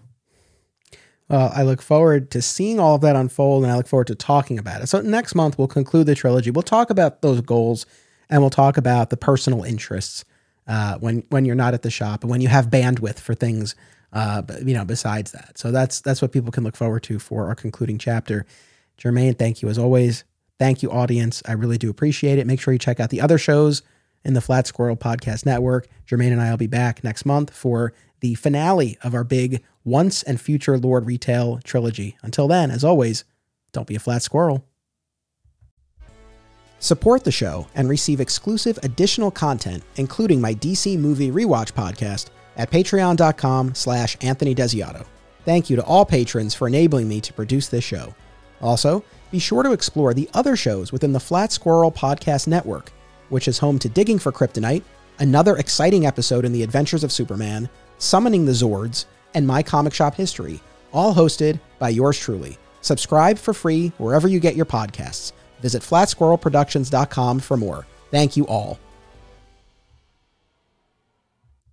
[1.29, 4.15] Well, I look forward to seeing all of that unfold and I look forward to
[4.15, 4.87] talking about it.
[4.87, 6.49] So, next month, we'll conclude the trilogy.
[6.49, 7.85] We'll talk about those goals
[8.29, 10.25] and we'll talk about the personal interests
[10.67, 13.75] uh, when, when you're not at the shop and when you have bandwidth for things,
[14.11, 15.57] uh, you know, besides that.
[15.59, 18.47] So, that's, that's what people can look forward to for our concluding chapter.
[18.97, 20.23] Jermaine, thank you as always.
[20.57, 21.43] Thank you, audience.
[21.47, 22.47] I really do appreciate it.
[22.47, 23.83] Make sure you check out the other shows
[24.23, 25.87] in the Flat Squirrel Podcast Network.
[26.07, 30.23] Jermaine and I will be back next month for the finale of our big Once
[30.23, 32.17] and Future Lord Retail trilogy.
[32.21, 33.23] Until then, as always,
[33.71, 34.65] don't be a flat squirrel.
[36.79, 42.71] Support the show and receive exclusive additional content, including my DC movie rewatch podcast at
[42.71, 45.05] patreon.com slash Anthony Desiato.
[45.45, 48.13] Thank you to all patrons for enabling me to produce this show.
[48.61, 52.91] Also, be sure to explore the other shows within the Flat Squirrel Podcast Network
[53.29, 54.83] which is home to Digging for Kryptonite,
[55.19, 60.15] another exciting episode in the adventures of Superman, Summoning the Zords, and My Comic Shop
[60.15, 60.61] History,
[60.91, 62.57] all hosted by yours truly.
[62.81, 65.33] Subscribe for free wherever you get your podcasts.
[65.61, 67.85] Visit flatsquirrelproductions.com for more.
[68.11, 68.79] Thank you all.